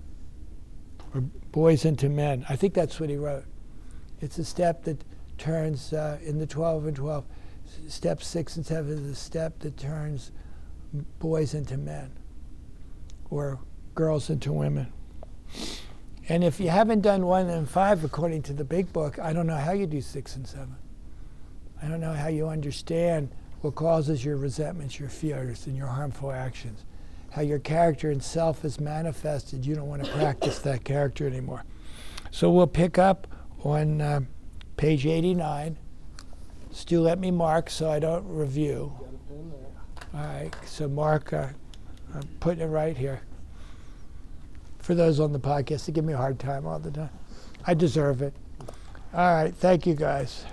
or 1.14 1.20
boys 1.53 1.85
into 1.85 2.09
men. 2.09 2.46
I 2.49 2.57
think 2.57 2.72
that's 2.72 2.99
what 2.99 3.11
he 3.11 3.16
wrote. 3.16 3.44
It's 4.20 4.38
a 4.38 4.44
step 4.44 4.85
that 4.85 5.05
turns 5.37 5.92
uh, 5.92 6.18
in 6.25 6.38
the 6.38 6.46
12 6.46 6.87
and 6.87 6.96
12. 6.96 7.25
Step 7.88 8.22
six 8.22 8.57
and 8.57 8.64
seven 8.64 8.92
is 8.92 9.11
a 9.11 9.14
step 9.14 9.59
that 9.59 9.77
turns 9.77 10.33
boys 11.18 11.53
into 11.53 11.77
men 11.77 12.11
or 13.29 13.59
girls 13.94 14.31
into 14.31 14.53
women. 14.53 14.90
And 16.29 16.42
if 16.44 16.59
you 16.59 16.70
haven't 16.70 17.03
done 17.03 17.27
one 17.27 17.49
and 17.49 17.68
five 17.68 18.05
according 18.05 18.42
to 18.44 18.55
the 18.55 18.64
big 18.64 18.90
book, 18.92 19.18
I 19.18 19.33
don't 19.35 19.46
know 19.46 19.57
how 19.57 19.72
you 19.72 19.87
do 19.87 20.01
six 20.01 20.37
and 20.37 20.46
seven. 20.46 20.77
I 21.83 21.88
don't 21.88 22.01
know 22.01 22.14
how 22.14 22.29
you 22.29 22.49
understand 22.49 23.31
what 23.61 23.75
causes 23.75 24.25
your 24.25 24.37
resentments, 24.37 24.99
your 24.99 25.09
fears, 25.09 25.66
and 25.66 25.77
your 25.77 25.88
harmful 25.88 26.31
actions. 26.31 26.85
How 27.31 27.42
your 27.42 27.59
character 27.59 28.11
and 28.11 28.23
self 28.23 28.64
is 28.64 28.81
manifested. 28.81 29.66
You 29.66 29.75
don't 29.75 29.88
want 29.88 30.05
to 30.05 30.11
practice 30.12 30.59
that 30.61 30.85
character 30.85 31.27
anymore. 31.27 31.64
So 32.31 32.51
we'll 32.51 32.66
pick 32.66 32.99
up 32.99 33.27
on 33.62 34.01
uh, 34.01 34.21
page 34.77 35.07
89. 35.07 35.77
Stu, 36.71 37.01
let 37.01 37.19
me 37.19 37.31
mark 37.31 37.69
so 37.69 37.90
I 37.90 37.99
don't 37.99 38.27
review. 38.27 38.92
All 40.14 40.23
right, 40.25 40.51
so 40.64 40.88
Mark, 40.88 41.35
uh, 41.35 41.49
I'm 42.14 42.23
putting 42.40 42.62
it 42.62 42.69
right 42.69 42.97
here. 42.97 43.21
For 44.79 44.95
those 44.95 45.21
on 45.21 45.33
the 45.33 45.40
podcast, 45.40 45.85
they 45.85 45.92
give 45.92 46.07
me 46.07 46.14
a 46.14 46.16
hard 46.16 46.38
time 46.38 46.66
all 46.66 46.79
the 46.79 46.90
time. 46.90 47.11
I 47.66 47.75
deserve 47.75 48.23
it. 48.23 48.33
All 49.12 49.35
right, 49.35 49.55
thank 49.55 49.87
you 49.87 49.95
guys. 49.95 50.47